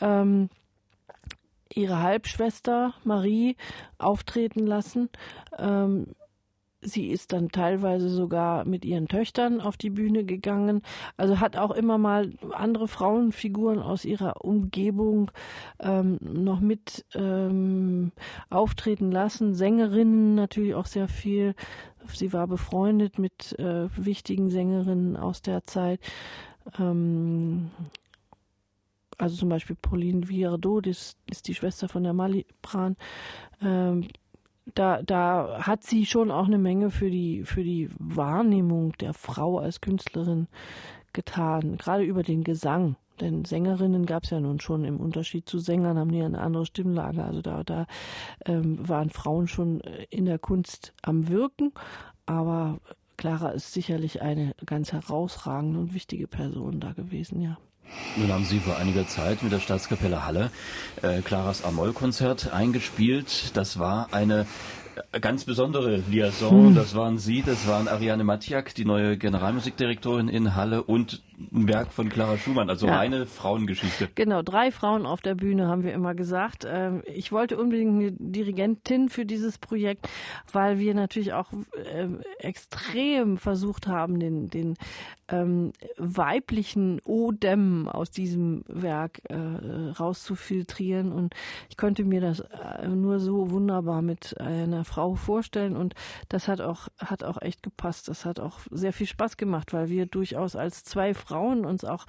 ähm, 0.00 0.48
ihre 1.72 2.02
Halbschwester 2.02 2.94
Marie 3.04 3.56
auftreten 3.98 4.66
lassen. 4.66 5.10
Ähm, 5.58 6.06
sie 6.80 7.08
ist 7.08 7.32
dann 7.32 7.50
teilweise 7.50 8.08
sogar 8.08 8.64
mit 8.64 8.84
ihren 8.84 9.08
Töchtern 9.08 9.60
auf 9.60 9.76
die 9.76 9.90
Bühne 9.90 10.24
gegangen. 10.24 10.82
Also 11.16 11.40
hat 11.40 11.56
auch 11.56 11.72
immer 11.72 11.98
mal 11.98 12.32
andere 12.52 12.88
Frauenfiguren 12.88 13.80
aus 13.80 14.04
ihrer 14.04 14.44
Umgebung 14.44 15.30
ähm, 15.80 16.18
noch 16.20 16.60
mit 16.60 17.04
ähm, 17.14 18.12
auftreten 18.50 19.10
lassen. 19.10 19.54
Sängerinnen 19.54 20.34
natürlich 20.34 20.74
auch 20.74 20.86
sehr 20.86 21.08
viel. 21.08 21.54
Sie 22.12 22.32
war 22.32 22.46
befreundet 22.46 23.18
mit 23.18 23.58
äh, 23.58 23.88
wichtigen 23.96 24.48
Sängerinnen 24.48 25.16
aus 25.16 25.42
der 25.42 25.64
Zeit. 25.64 26.00
Ähm, 26.78 27.70
also 29.18 29.36
zum 29.36 29.48
Beispiel 29.48 29.76
Pauline 29.80 30.28
Viardot, 30.28 30.86
das 30.86 31.16
ist 31.30 31.48
die 31.48 31.54
Schwester 31.54 31.88
von 31.88 32.02
der 32.04 32.12
Malibran, 32.12 32.96
ähm, 33.62 34.08
da, 34.74 35.02
da 35.02 35.60
hat 35.66 35.84
sie 35.84 36.06
schon 36.06 36.30
auch 36.30 36.46
eine 36.46 36.58
Menge 36.58 36.90
für 36.90 37.10
die, 37.10 37.44
für 37.44 37.62
die 37.62 37.88
Wahrnehmung 37.98 38.92
der 39.00 39.14
Frau 39.14 39.58
als 39.58 39.80
Künstlerin 39.80 40.48
getan, 41.12 41.76
gerade 41.76 42.04
über 42.04 42.22
den 42.22 42.42
Gesang. 42.44 42.96
Denn 43.20 43.44
Sängerinnen 43.44 44.04
gab 44.04 44.24
es 44.24 44.30
ja 44.30 44.40
nun 44.40 44.60
schon 44.60 44.84
im 44.84 44.98
Unterschied 44.98 45.48
zu 45.48 45.58
Sängern, 45.58 45.98
haben 45.98 46.12
die 46.12 46.20
eine 46.20 46.40
andere 46.40 46.66
Stimmlage. 46.66 47.24
Also 47.24 47.40
da, 47.40 47.62
da 47.62 47.86
ähm, 48.44 48.86
waren 48.86 49.08
Frauen 49.08 49.48
schon 49.48 49.80
in 50.10 50.26
der 50.26 50.38
Kunst 50.38 50.92
am 51.00 51.28
Wirken. 51.28 51.72
Aber 52.26 52.78
Clara 53.16 53.50
ist 53.50 53.72
sicherlich 53.72 54.20
eine 54.20 54.52
ganz 54.66 54.92
herausragende 54.92 55.78
und 55.78 55.94
wichtige 55.94 56.28
Person 56.28 56.80
da 56.80 56.92
gewesen, 56.92 57.40
ja. 57.40 57.56
Nun 58.16 58.32
haben 58.32 58.44
Sie 58.44 58.60
vor 58.60 58.76
einiger 58.76 59.06
Zeit 59.06 59.42
mit 59.42 59.52
der 59.52 59.60
Staatskapelle 59.60 60.24
Halle 60.24 60.50
äh, 61.02 61.20
Claras 61.20 61.64
Amol-Konzert 61.64 62.52
eingespielt. 62.52 63.56
Das 63.56 63.78
war 63.78 64.08
eine 64.12 64.46
ganz 65.20 65.44
besondere 65.44 66.02
Liaison. 66.10 66.68
Hm. 66.68 66.74
Das 66.74 66.94
waren 66.94 67.18
Sie, 67.18 67.42
das 67.42 67.66
waren 67.66 67.88
Ariane 67.88 68.24
Matiak, 68.24 68.74
die 68.74 68.84
neue 68.84 69.16
Generalmusikdirektorin 69.16 70.28
in 70.28 70.54
Halle 70.54 70.82
und 70.82 71.22
ein 71.52 71.68
Werk 71.68 71.92
von 71.92 72.08
Clara 72.08 72.38
Schumann, 72.38 72.70
also 72.70 72.86
ja. 72.86 72.96
reine 72.96 73.26
Frauengeschichte. 73.26 74.08
Genau, 74.14 74.42
drei 74.42 74.70
Frauen 74.70 75.04
auf 75.04 75.20
der 75.20 75.34
Bühne 75.34 75.68
haben 75.68 75.84
wir 75.84 75.92
immer 75.92 76.14
gesagt. 76.14 76.66
Ähm, 76.66 77.02
ich 77.04 77.30
wollte 77.30 77.58
unbedingt 77.58 78.00
eine 78.00 78.12
Dirigentin 78.12 79.08
für 79.08 79.26
dieses 79.26 79.58
Projekt, 79.58 80.08
weil 80.52 80.78
wir 80.78 80.94
natürlich 80.94 81.34
auch 81.34 81.52
ähm, 81.92 82.20
extrem 82.38 83.36
versucht 83.36 83.86
haben, 83.86 84.18
den, 84.18 84.48
den 84.48 84.76
ähm, 85.28 85.72
weiblichen 85.98 87.00
Odem 87.04 87.88
aus 87.88 88.10
diesem 88.10 88.64
Werk 88.68 89.20
äh, 89.28 89.34
rauszufiltrieren. 89.98 91.12
Und 91.12 91.34
ich 91.68 91.76
konnte 91.76 92.04
mir 92.04 92.20
das 92.20 92.40
äh, 92.40 92.88
nur 92.88 93.20
so 93.20 93.50
wunderbar 93.50 94.02
mit 94.02 94.40
einer 94.40 94.84
Frau 94.86 95.14
vorstellen. 95.14 95.76
Und 95.76 95.94
das 96.28 96.48
hat 96.48 96.60
auch, 96.60 96.88
hat 96.98 97.22
auch 97.22 97.40
echt 97.42 97.62
gepasst. 97.62 98.08
Das 98.08 98.24
hat 98.24 98.40
auch 98.40 98.60
sehr 98.70 98.92
viel 98.92 99.06
Spaß 99.06 99.36
gemacht, 99.36 99.72
weil 99.72 99.88
wir 99.90 100.06
durchaus 100.06 100.56
als 100.56 100.84
zwei 100.84 101.12
Frauen 101.12 101.66
uns 101.66 101.84
auch 101.84 102.06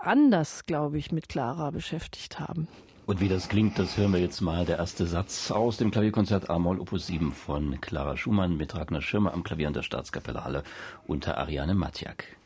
anders, 0.00 0.66
glaube 0.66 0.98
ich, 0.98 1.12
mit 1.12 1.28
Clara 1.28 1.70
beschäftigt 1.70 2.38
haben. 2.40 2.68
Und 3.08 3.22
wie 3.22 3.28
das 3.28 3.48
klingt, 3.48 3.78
das 3.78 3.96
hören 3.96 4.12
wir 4.12 4.20
jetzt 4.20 4.42
mal. 4.42 4.66
Der 4.66 4.76
erste 4.76 5.06
Satz 5.06 5.50
aus 5.50 5.78
dem 5.78 5.90
Klavierkonzert 5.90 6.50
A-Moll 6.50 6.78
Opus 6.78 7.06
7 7.06 7.32
von 7.32 7.80
Clara 7.80 8.18
Schumann 8.18 8.58
mit 8.58 8.74
Ragnar 8.74 9.00
Schirmer 9.00 9.32
am 9.32 9.44
Klavier 9.44 9.68
an 9.68 9.72
der 9.72 9.82
Staatskapelle 9.82 10.44
Halle 10.44 10.62
unter 11.06 11.38
Ariane 11.38 11.74
Matjak. 11.74 12.36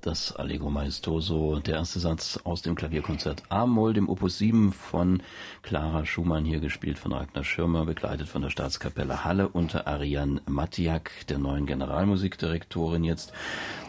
Das 0.00 0.34
Allegro 0.34 0.70
Maestoso, 0.70 1.58
der 1.60 1.76
erste 1.76 1.98
Satz 1.98 2.38
aus 2.44 2.62
dem 2.62 2.74
Klavierkonzert 2.74 3.42
A-Moll, 3.48 3.94
dem 3.94 4.08
Opus 4.08 4.38
7 4.38 4.72
von 4.72 5.22
Clara 5.62 6.04
Schumann, 6.06 6.44
hier 6.44 6.60
gespielt 6.60 6.98
von 6.98 7.12
Ragnar 7.12 7.44
Schirmer, 7.44 7.84
begleitet 7.84 8.28
von 8.28 8.42
der 8.42 8.50
Staatskapelle 8.50 9.24
Halle 9.24 9.48
unter 9.48 9.86
Ariane 9.86 10.40
Mattiak, 10.46 11.26
der 11.28 11.38
neuen 11.38 11.66
Generalmusikdirektorin 11.66 13.04
jetzt. 13.04 13.32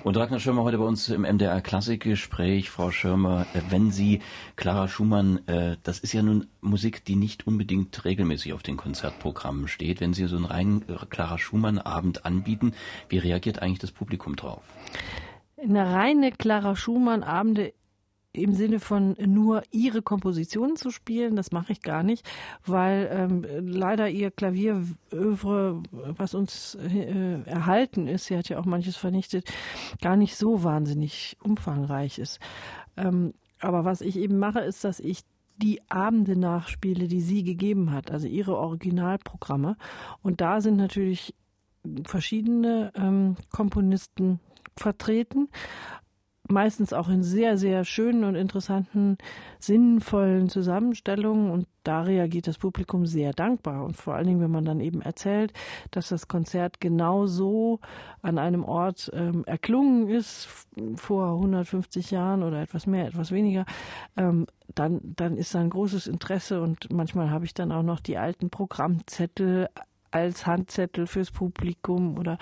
Und 0.03 0.17
Ragnar 0.17 0.39
Schirmer 0.39 0.63
heute 0.63 0.77
bei 0.77 0.85
uns 0.85 1.09
im 1.09 1.21
MDR 1.21 1.61
Klassikgespräch. 1.61 2.69
Frau 2.69 2.91
Schirmer, 2.91 3.45
äh, 3.53 3.61
wenn 3.69 3.91
Sie 3.91 4.21
Clara 4.55 4.87
Schumann, 4.87 5.47
äh, 5.47 5.77
das 5.83 5.99
ist 5.99 6.13
ja 6.13 6.21
nun 6.21 6.47
Musik, 6.61 7.05
die 7.05 7.15
nicht 7.15 7.47
unbedingt 7.47 8.03
regelmäßig 8.05 8.53
auf 8.53 8.63
den 8.63 8.77
Konzertprogrammen 8.77 9.67
steht. 9.67 10.01
Wenn 10.01 10.13
Sie 10.13 10.25
so 10.25 10.35
einen 10.35 10.45
reinen 10.45 10.81
äh, 10.89 11.05
Clara 11.09 11.37
Schumann 11.37 11.77
Abend 11.77 12.25
anbieten, 12.25 12.73
wie 13.09 13.17
reagiert 13.19 13.61
eigentlich 13.61 13.79
das 13.79 13.91
Publikum 13.91 14.35
drauf? 14.35 14.63
Eine 15.63 15.91
reine 15.91 16.31
Clara 16.31 16.75
Schumann 16.75 17.23
Abende 17.23 17.73
im 18.31 18.53
Sinne 18.53 18.79
von 18.79 19.15
nur 19.25 19.63
ihre 19.71 20.01
Kompositionen 20.01 20.75
zu 20.75 20.91
spielen, 20.91 21.35
das 21.35 21.51
mache 21.51 21.71
ich 21.71 21.81
gar 21.81 22.03
nicht, 22.03 22.29
weil 22.65 23.09
ähm, 23.11 23.45
leider 23.67 24.07
ihr 24.09 24.29
Klavierövre, 24.29 25.81
was 25.91 26.35
uns 26.35 26.75
äh, 26.75 27.41
erhalten 27.45 28.07
ist, 28.07 28.25
sie 28.25 28.37
hat 28.37 28.47
ja 28.47 28.59
auch 28.59 28.65
manches 28.65 28.97
vernichtet, 28.97 29.51
gar 30.01 30.15
nicht 30.15 30.35
so 30.35 30.63
wahnsinnig 30.63 31.37
umfangreich 31.43 32.19
ist. 32.19 32.39
Ähm, 32.97 33.33
aber 33.59 33.83
was 33.83 34.01
ich 34.01 34.15
eben 34.17 34.37
mache, 34.37 34.59
ist, 34.59 34.83
dass 34.83 34.99
ich 34.99 35.21
die 35.57 35.81
Abende 35.89 36.37
nachspiele, 36.37 37.07
die 37.07 37.21
sie 37.21 37.43
gegeben 37.43 37.91
hat, 37.91 38.11
also 38.11 38.27
ihre 38.27 38.57
Originalprogramme. 38.57 39.75
Und 40.21 40.39
da 40.39 40.61
sind 40.61 40.77
natürlich 40.77 41.33
verschiedene 42.05 42.91
ähm, 42.95 43.35
Komponisten 43.51 44.39
vertreten, 44.79 45.49
meistens 46.49 46.93
auch 46.93 47.09
in 47.09 47.23
sehr, 47.23 47.57
sehr 47.57 47.85
schönen 47.85 48.23
und 48.23 48.35
interessanten, 48.35 49.17
sinnvollen 49.59 50.49
Zusammenstellungen. 50.49 51.51
Und 51.51 51.67
da 51.83 52.01
reagiert 52.01 52.47
das 52.47 52.57
Publikum 52.57 53.05
sehr 53.05 53.33
dankbar. 53.33 53.85
Und 53.85 53.95
vor 53.95 54.15
allen 54.15 54.27
Dingen, 54.27 54.41
wenn 54.41 54.51
man 54.51 54.65
dann 54.65 54.79
eben 54.79 55.01
erzählt, 55.01 55.53
dass 55.91 56.09
das 56.09 56.27
Konzert 56.27 56.79
genau 56.79 57.27
so 57.27 57.79
an 58.21 58.37
einem 58.37 58.63
Ort 58.63 59.11
ähm, 59.13 59.43
erklungen 59.45 60.09
ist, 60.09 60.47
vor 60.95 61.33
150 61.33 62.11
Jahren 62.11 62.43
oder 62.43 62.61
etwas 62.61 62.87
mehr, 62.87 63.07
etwas 63.07 63.31
weniger, 63.31 63.65
ähm, 64.17 64.47
dann, 64.75 64.99
dann 65.03 65.37
ist 65.37 65.55
da 65.55 65.59
ein 65.59 65.69
großes 65.69 66.07
Interesse. 66.07 66.61
Und 66.61 66.91
manchmal 66.91 67.29
habe 67.29 67.45
ich 67.45 67.53
dann 67.53 67.71
auch 67.71 67.83
noch 67.83 67.99
die 67.99 68.17
alten 68.17 68.49
Programmzettel 68.49 69.69
als 70.11 70.45
Handzettel 70.45 71.07
fürs 71.07 71.31
Publikum 71.31 72.17
oder 72.17 72.37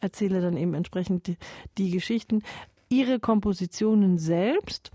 erzähle 0.00 0.40
dann 0.40 0.56
eben 0.56 0.74
entsprechend 0.74 1.26
die, 1.26 1.36
die 1.76 1.90
Geschichten. 1.90 2.42
Ihre 2.88 3.20
Kompositionen 3.20 4.18
selbst 4.18 4.90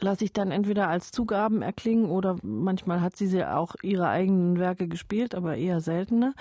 lasse 0.00 0.24
ich 0.24 0.32
dann 0.32 0.50
entweder 0.50 0.88
als 0.88 1.10
Zugaben 1.10 1.62
erklingen 1.62 2.10
oder 2.10 2.36
manchmal 2.42 3.00
hat 3.00 3.16
sie 3.16 3.26
sie 3.26 3.44
auch 3.44 3.74
ihre 3.82 4.08
eigenen 4.08 4.58
Werke 4.58 4.88
gespielt, 4.88 5.34
aber 5.34 5.56
eher 5.56 5.80
seltener. 5.80 6.34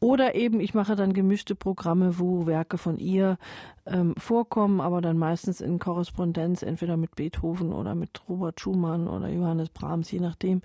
Oder 0.00 0.34
eben 0.34 0.60
ich 0.60 0.74
mache 0.74 0.96
dann 0.96 1.12
gemischte 1.12 1.54
Programme, 1.54 2.18
wo 2.18 2.46
Werke 2.46 2.78
von 2.78 2.98
ihr 2.98 3.38
ähm, 3.90 4.14
vorkommen, 4.16 4.80
aber 4.80 5.00
dann 5.00 5.18
meistens 5.18 5.60
in 5.60 5.78
Korrespondenz 5.78 6.62
entweder 6.62 6.96
mit 6.96 7.14
Beethoven 7.16 7.72
oder 7.72 7.94
mit 7.94 8.28
Robert 8.28 8.60
Schumann 8.60 9.08
oder 9.08 9.28
Johannes 9.28 9.70
Brahms, 9.70 10.10
je 10.10 10.20
nachdem, 10.20 10.62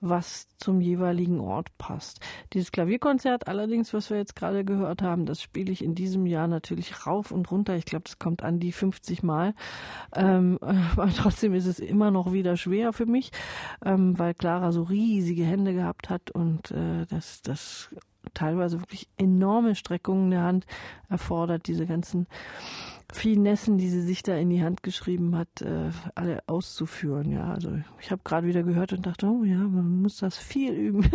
was 0.00 0.48
zum 0.58 0.80
jeweiligen 0.80 1.40
Ort 1.40 1.76
passt. 1.78 2.20
Dieses 2.52 2.72
Klavierkonzert 2.72 3.48
allerdings, 3.48 3.94
was 3.94 4.10
wir 4.10 4.16
jetzt 4.16 4.36
gerade 4.36 4.64
gehört 4.64 5.02
haben, 5.02 5.26
das 5.26 5.40
spiele 5.40 5.72
ich 5.72 5.84
in 5.84 5.94
diesem 5.94 6.26
Jahr 6.26 6.48
natürlich 6.48 7.06
rauf 7.06 7.30
und 7.30 7.50
runter. 7.50 7.76
Ich 7.76 7.84
glaube, 7.84 8.04
das 8.04 8.18
kommt 8.18 8.42
an 8.42 8.60
die 8.60 8.72
50 8.72 9.22
Mal. 9.22 9.54
Ähm, 10.14 10.58
aber 10.60 11.08
trotzdem 11.14 11.54
ist 11.54 11.66
es 11.66 11.78
immer 11.78 12.10
noch 12.10 12.32
wieder 12.32 12.56
schwer 12.56 12.92
für 12.92 13.06
mich, 13.06 13.30
ähm, 13.84 14.18
weil 14.18 14.34
Clara 14.34 14.72
so 14.72 14.82
riesige 14.82 15.44
Hände 15.44 15.74
gehabt 15.74 16.10
hat 16.10 16.30
und 16.30 16.70
äh, 16.70 17.06
das, 17.08 17.42
das 17.42 17.90
teilweise 18.32 18.80
wirklich 18.80 19.08
enorme 19.16 19.74
Streckungen 19.74 20.30
der 20.30 20.42
Hand 20.42 20.66
erfordert, 21.08 21.66
diese 21.66 21.86
ganzen 21.86 22.26
Finessen, 23.12 23.78
die 23.78 23.88
sie 23.88 24.02
sich 24.02 24.22
da 24.22 24.36
in 24.36 24.50
die 24.50 24.62
Hand 24.62 24.82
geschrieben 24.82 25.36
hat, 25.36 25.62
äh, 25.62 25.90
alle 26.14 26.42
auszuführen. 26.46 27.30
Ja, 27.30 27.52
also 27.52 27.78
ich 28.00 28.10
habe 28.10 28.22
gerade 28.24 28.46
wieder 28.46 28.62
gehört 28.62 28.92
und 28.92 29.06
dachte, 29.06 29.26
oh 29.26 29.44
ja, 29.44 29.58
man 29.58 30.02
muss 30.02 30.16
das 30.16 30.36
viel 30.36 30.72
üben. 30.72 31.10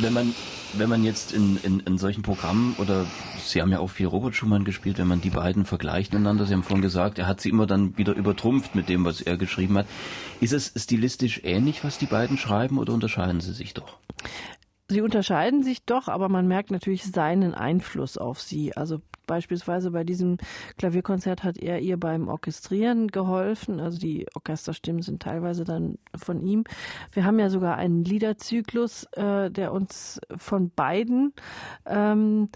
wenn 0.00 0.12
man 0.12 0.34
wenn 0.76 0.88
man 0.88 1.04
jetzt 1.04 1.32
in, 1.32 1.58
in, 1.62 1.80
in 1.80 1.98
solchen 1.98 2.22
Programmen 2.22 2.74
oder 2.78 3.06
Sie 3.44 3.60
haben 3.60 3.70
ja 3.70 3.78
auch 3.78 3.90
viel 3.90 4.06
Robert 4.06 4.34
Schumann 4.34 4.64
gespielt, 4.64 4.98
wenn 4.98 5.06
man 5.06 5.20
die 5.20 5.30
beiden 5.30 5.64
vergleicht 5.64 6.12
miteinander, 6.12 6.46
Sie 6.46 6.54
haben 6.54 6.62
vorhin 6.62 6.82
gesagt, 6.82 7.18
er 7.18 7.26
hat 7.26 7.40
sie 7.40 7.50
immer 7.50 7.66
dann 7.66 7.96
wieder 7.96 8.14
übertrumpft 8.14 8.74
mit 8.74 8.88
dem, 8.88 9.04
was 9.04 9.20
er 9.20 9.36
geschrieben 9.36 9.78
hat. 9.78 9.86
Ist 10.40 10.52
es 10.52 10.72
stilistisch 10.76 11.42
ähnlich, 11.44 11.84
was 11.84 11.98
die 11.98 12.06
beiden 12.06 12.38
schreiben 12.38 12.78
oder 12.78 12.92
unterscheiden 12.92 13.40
sie 13.40 13.52
sich 13.52 13.74
doch? 13.74 13.98
Sie 14.88 15.00
unterscheiden 15.00 15.62
sich 15.62 15.84
doch, 15.84 16.08
aber 16.08 16.28
man 16.28 16.46
merkt 16.46 16.70
natürlich 16.70 17.04
seinen 17.04 17.54
Einfluss 17.54 18.18
auf 18.18 18.40
sie. 18.40 18.76
Also 18.76 19.00
beispielsweise 19.26 19.90
bei 19.90 20.04
diesem 20.04 20.36
Klavierkonzert 20.76 21.42
hat 21.42 21.56
er 21.56 21.80
ihr 21.80 21.98
beim 21.98 22.28
Orchestrieren 22.28 23.08
geholfen. 23.08 23.80
Also 23.80 23.98
die 23.98 24.26
Orchesterstimmen 24.34 25.00
sind 25.00 25.22
teilweise 25.22 25.64
dann 25.64 25.98
von 26.14 26.42
ihm. 26.42 26.64
Wir 27.12 27.24
haben 27.24 27.38
ja 27.38 27.48
sogar 27.48 27.76
einen 27.76 28.04
Liederzyklus, 28.04 29.04
äh, 29.12 29.50
der 29.50 29.72
uns 29.72 30.20
von 30.36 30.70
beiden 30.70 31.32
ähm, 31.86 32.50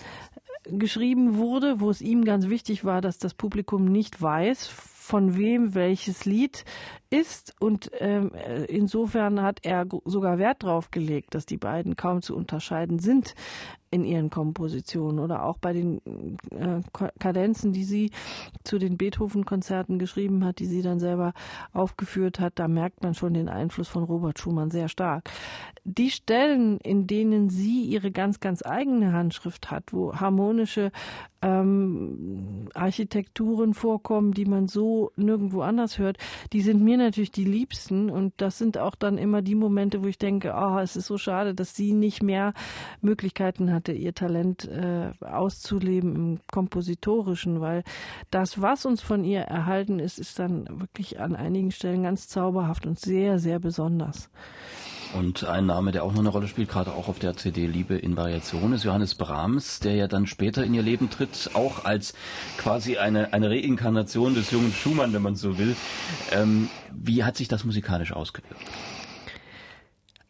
geschrieben 0.65 1.37
wurde, 1.37 1.81
wo 1.81 1.89
es 1.89 2.03
ihm 2.03 2.27
ganz 2.27 2.49
wichtig 2.49 2.85
war, 2.85 3.01
dass 3.01 3.17
das 3.17 3.33
Publikum 3.33 3.87
nicht 3.87 4.21
weiß, 4.21 4.67
von 4.67 5.39
wem 5.39 5.75
welches 5.75 6.27
Lied 6.27 6.67
ist. 7.11 7.55
Und 7.61 7.91
ähm, 7.99 8.33
insofern 8.69 9.43
hat 9.43 9.61
er 9.63 9.87
sogar 10.05 10.39
Wert 10.39 10.63
darauf 10.63 10.91
gelegt, 10.91 11.35
dass 11.35 11.47
die 11.47 11.57
beiden 11.57 11.97
kaum 11.97 12.23
zu 12.23 12.37
unterscheiden 12.37 12.99
sind 12.99 13.35
in 13.91 14.05
ihren 14.05 14.31
Kompositionen 14.31 15.19
oder 15.19 15.45
auch 15.45 15.59
bei 15.59 15.73
den 15.73 16.01
äh, 16.51 16.81
Kadenzen, 17.19 17.73
die 17.73 17.85
sie 17.85 18.11
zu 18.65 18.79
den 18.79 18.99
Beethoven-Konzerten 18.99 19.99
geschrieben 19.99 20.45
hat, 20.45 20.59
die 20.59 20.67
sie 20.67 20.83
dann 20.83 21.01
selber 21.01 21.33
aufgeführt 21.73 22.39
hat, 22.39 22.59
da 22.59 22.69
merkt 22.69 23.03
man 23.03 23.15
schon 23.15 23.35
den 23.35 23.49
Einfluss 23.49 23.89
von 23.89 24.05
Robert 24.05 24.39
Schumann 24.39 24.71
sehr 24.71 24.89
stark. 24.89 25.31
Die 25.85 26.11
Stellen, 26.11 26.79
in 26.81 27.07
denen 27.07 27.49
sie 27.49 27.83
ihre 27.83 28.11
ganz, 28.11 28.41
ganz 28.41 28.63
eigene 28.65 29.13
Handschrift 29.13 29.71
hat, 29.71 29.93
wo 29.93 30.15
harmonische 30.15 30.93
ähm, 31.41 32.69
Architekturen 32.75 33.73
vorkommen, 33.73 34.33
die 34.33 34.45
man 34.45 34.69
so 34.69 35.13
nirgendwo 35.17 35.63
anders 35.63 35.99
hört, 35.99 36.19
die 36.53 36.61
sind 36.61 36.83
mir 36.83 36.98
natürlich 36.99 37.31
die 37.31 37.45
liebsten 37.45 38.11
und 38.11 38.35
das 38.37 38.59
sind 38.59 38.79
auch 38.79 38.95
dann 38.95 39.19
immer 39.19 39.43
die 39.43 39.55
Momente, 39.55 40.03
wo 40.03 40.07
ich 40.07 40.19
denke, 40.19 40.55
oh, 40.57 40.79
es 40.79 40.97
ist 40.97 41.07
so 41.07 41.19
schade, 41.19 41.55
dass 41.55 41.75
sie 41.75 41.93
nicht 41.93 42.23
mehr 42.23 42.53
Möglichkeiten 43.01 43.73
hatte, 43.73 43.93
ihr 43.93 44.15
Talent 44.15 44.67
äh, 44.67 45.13
auszuleben 45.25 46.15
im 46.15 46.41
Kompositorischen, 46.51 47.61
weil 47.61 47.85
das, 48.31 48.61
was 48.61 48.87
uns 48.87 49.01
von 49.01 49.25
ihr 49.25 49.41
erhalten 49.41 49.99
ist, 49.99 50.19
ist 50.19 50.39
dann 50.39 50.67
wirklich 50.81 51.21
an 51.21 51.35
einigen 51.35 51.71
Stellen 51.71 52.03
ganz 52.03 52.29
zauberhaft 52.29 52.87
und 52.87 52.99
sehr, 52.99 53.39
sehr 53.39 53.59
besonders. 53.59 54.31
Und 55.15 55.45
ein 55.45 55.67
Name, 55.67 55.91
der 55.91 56.05
auch 56.05 56.13
noch 56.13 56.21
eine 56.21 56.29
Rolle 56.29 56.49
spielt, 56.49 56.69
gerade 56.69 56.93
auch 56.93 57.09
auf 57.09 57.19
der 57.19 57.37
CD 57.37 57.67
Liebe 57.67 57.97
in 57.97 58.17
Variation, 58.17 58.73
ist 58.73 58.85
Johannes 58.85 59.15
Brahms, 59.15 59.81
der 59.81 59.95
ja 59.95 60.07
dann 60.07 60.27
später 60.27 60.65
in 60.65 60.75
ihr 60.75 60.83
Leben 60.83 61.09
tritt, 61.09 61.51
auch 61.55 61.85
als 61.85 62.13
quasi 62.59 62.99
eine, 62.99 63.33
eine 63.33 63.49
Reinkarnation 63.49 64.35
des 64.35 64.51
jungen 64.51 64.73
Schumann, 64.73 65.13
wenn 65.13 65.23
man 65.23 65.35
so 65.35 65.59
will. 65.59 65.77
Ähm, 66.33 66.69
wie 66.93 67.25
hat 67.25 67.37
sich 67.37 67.49
das 67.49 67.65
musikalisch 67.65 68.13
ausgewirkt? 68.13 68.63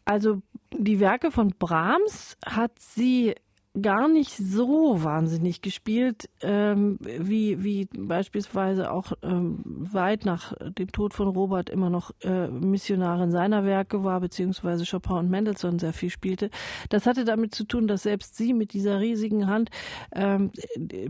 Also 0.05 0.43
die 0.73 1.01
Werke 1.01 1.31
von 1.31 1.55
Brahms 1.59 2.37
hat 2.47 2.73
sie 2.79 3.35
gar 3.81 4.09
nicht 4.09 4.37
so 4.37 5.03
wahnsinnig 5.03 5.61
gespielt, 5.63 6.29
ähm, 6.43 6.99
wie, 7.01 7.63
wie 7.63 7.89
beispielsweise 7.97 8.91
auch 8.91 9.13
ähm, 9.23 9.63
weit 9.65 10.25
nach 10.25 10.55
dem 10.61 10.91
Tod 10.91 11.15
von 11.15 11.29
Robert 11.29 11.71
immer 11.71 11.91
noch 11.91 12.11
äh, 12.23 12.49
Missionarin 12.49 13.31
seiner 13.31 13.65
Werke 13.65 14.05
war, 14.05 14.21
beziehungsweise 14.21 14.85
Chopin 14.85 15.17
und 15.17 15.31
Mendelssohn 15.31 15.79
sehr 15.79 15.93
viel 15.93 16.11
spielte. 16.11 16.51
Das 16.89 17.07
hatte 17.07 17.25
damit 17.25 17.55
zu 17.55 17.65
tun, 17.65 17.87
dass 17.87 18.03
selbst 18.05 18.37
sie 18.37 18.55
mit 18.55 18.73
dieser 18.73 19.01
riesigen 19.01 19.47
Hand 19.47 19.71
ähm, 20.13 20.51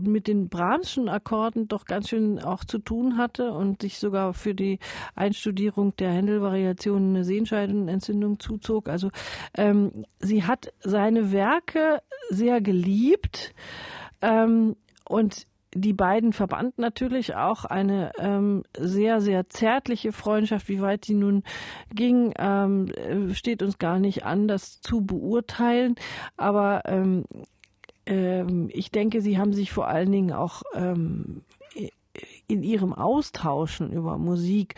mit 0.01 0.27
den 0.27 0.49
Brahmschen 0.49 1.09
Akkorden 1.09 1.67
doch 1.67 1.85
ganz 1.85 2.09
schön 2.09 2.39
auch 2.39 2.63
zu 2.63 2.79
tun 2.79 3.17
hatte 3.17 3.51
und 3.51 3.81
sich 3.81 3.99
sogar 3.99 4.33
für 4.33 4.53
die 4.53 4.79
Einstudierung 5.15 5.95
der 5.95 6.11
Händel-Variationen 6.11 7.15
eine 7.15 7.25
Sehenscheidenentzündung 7.25 8.39
zuzog. 8.39 8.89
Also 8.89 9.09
ähm, 9.55 10.05
sie 10.19 10.43
hat 10.43 10.73
seine 10.79 11.31
Werke 11.31 12.01
sehr 12.29 12.48
geliebt. 12.57 13.53
Ähm, 14.21 14.75
und 15.07 15.47
die 15.75 15.93
beiden 15.93 16.33
verband 16.33 16.79
natürlich 16.79 17.35
auch 17.35 17.63
eine 17.63 18.11
ähm, 18.17 18.63
sehr, 18.75 19.21
sehr 19.21 19.49
zärtliche 19.49 20.11
Freundschaft. 20.11 20.67
Wie 20.67 20.81
weit 20.81 21.05
sie 21.05 21.13
nun 21.13 21.43
ging, 21.93 22.33
ähm, 22.39 22.91
steht 23.33 23.61
uns 23.61 23.77
gar 23.77 23.99
nicht 23.99 24.25
an, 24.25 24.47
das 24.47 24.81
zu 24.81 25.05
beurteilen. 25.05 25.95
Aber 26.37 26.81
ähm, 26.85 27.25
ähm, 28.07 28.69
ich 28.73 28.91
denke, 28.91 29.21
sie 29.21 29.37
haben 29.37 29.53
sich 29.53 29.71
vor 29.71 29.87
allen 29.87 30.11
Dingen 30.11 30.31
auch 30.31 30.63
ähm, 30.73 31.43
in 32.47 32.63
ihrem 32.63 32.93
Austauschen 32.93 33.91
über 33.91 34.17
Musik 34.17 34.75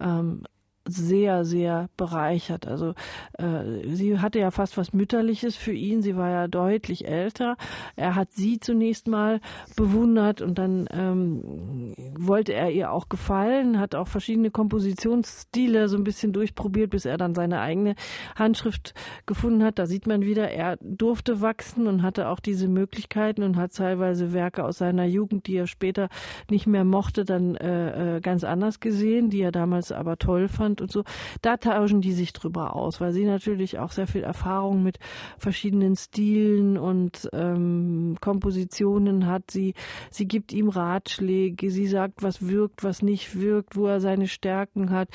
ähm, 0.00 0.44
sehr, 0.88 1.44
sehr 1.44 1.88
bereichert. 1.96 2.66
Also 2.66 2.94
äh, 3.38 3.86
sie 3.86 4.18
hatte 4.18 4.38
ja 4.38 4.50
fast 4.50 4.76
was 4.76 4.92
Mütterliches 4.92 5.56
für 5.56 5.72
ihn. 5.72 6.00
Sie 6.00 6.16
war 6.16 6.30
ja 6.30 6.48
deutlich 6.48 7.06
älter. 7.06 7.56
Er 7.96 8.14
hat 8.14 8.32
sie 8.32 8.60
zunächst 8.60 9.06
mal 9.06 9.40
bewundert 9.76 10.40
und 10.40 10.58
dann 10.58 10.88
ähm, 10.90 11.94
wollte 12.18 12.54
er 12.54 12.70
ihr 12.70 12.92
auch 12.92 13.08
gefallen, 13.08 13.78
hat 13.78 13.94
auch 13.94 14.08
verschiedene 14.08 14.50
Kompositionsstile 14.50 15.88
so 15.88 15.96
ein 15.96 16.04
bisschen 16.04 16.32
durchprobiert, 16.32 16.90
bis 16.90 17.04
er 17.04 17.18
dann 17.18 17.34
seine 17.34 17.60
eigene 17.60 17.94
Handschrift 18.36 18.94
gefunden 19.26 19.62
hat. 19.62 19.78
Da 19.78 19.86
sieht 19.86 20.06
man 20.06 20.22
wieder, 20.22 20.50
er 20.50 20.78
durfte 20.80 21.42
wachsen 21.42 21.86
und 21.86 22.02
hatte 22.02 22.28
auch 22.28 22.40
diese 22.40 22.68
Möglichkeiten 22.68 23.42
und 23.42 23.56
hat 23.56 23.74
teilweise 23.74 24.32
Werke 24.32 24.64
aus 24.64 24.78
seiner 24.78 25.04
Jugend, 25.04 25.46
die 25.46 25.56
er 25.56 25.66
später 25.66 26.08
nicht 26.50 26.66
mehr 26.66 26.84
mochte, 26.84 27.24
dann 27.24 27.54
äh, 27.56 28.16
äh 28.16 28.20
ganz 28.20 28.44
anders 28.44 28.80
gesehen, 28.80 29.30
die 29.30 29.40
er 29.42 29.52
damals 29.52 29.92
aber 29.92 30.16
toll 30.16 30.48
fand 30.48 30.69
und 30.78 30.92
so, 30.92 31.04
da 31.42 31.56
tauschen 31.56 32.00
die 32.00 32.12
sich 32.12 32.32
drüber 32.32 32.76
aus, 32.76 33.00
weil 33.00 33.12
sie 33.12 33.24
natürlich 33.24 33.78
auch 33.78 33.92
sehr 33.92 34.06
viel 34.06 34.22
Erfahrung 34.22 34.82
mit 34.82 34.98
verschiedenen 35.38 35.96
Stilen 35.96 36.76
und 36.76 37.28
ähm, 37.32 38.16
Kompositionen 38.20 39.26
hat. 39.26 39.50
Sie, 39.50 39.74
sie 40.10 40.26
gibt 40.26 40.52
ihm 40.52 40.68
Ratschläge, 40.68 41.70
sie 41.70 41.86
sagt, 41.86 42.22
was 42.22 42.46
wirkt, 42.46 42.84
was 42.84 43.02
nicht 43.02 43.40
wirkt, 43.40 43.76
wo 43.76 43.86
er 43.86 44.00
seine 44.00 44.28
Stärken 44.28 44.90
hat. 44.90 45.08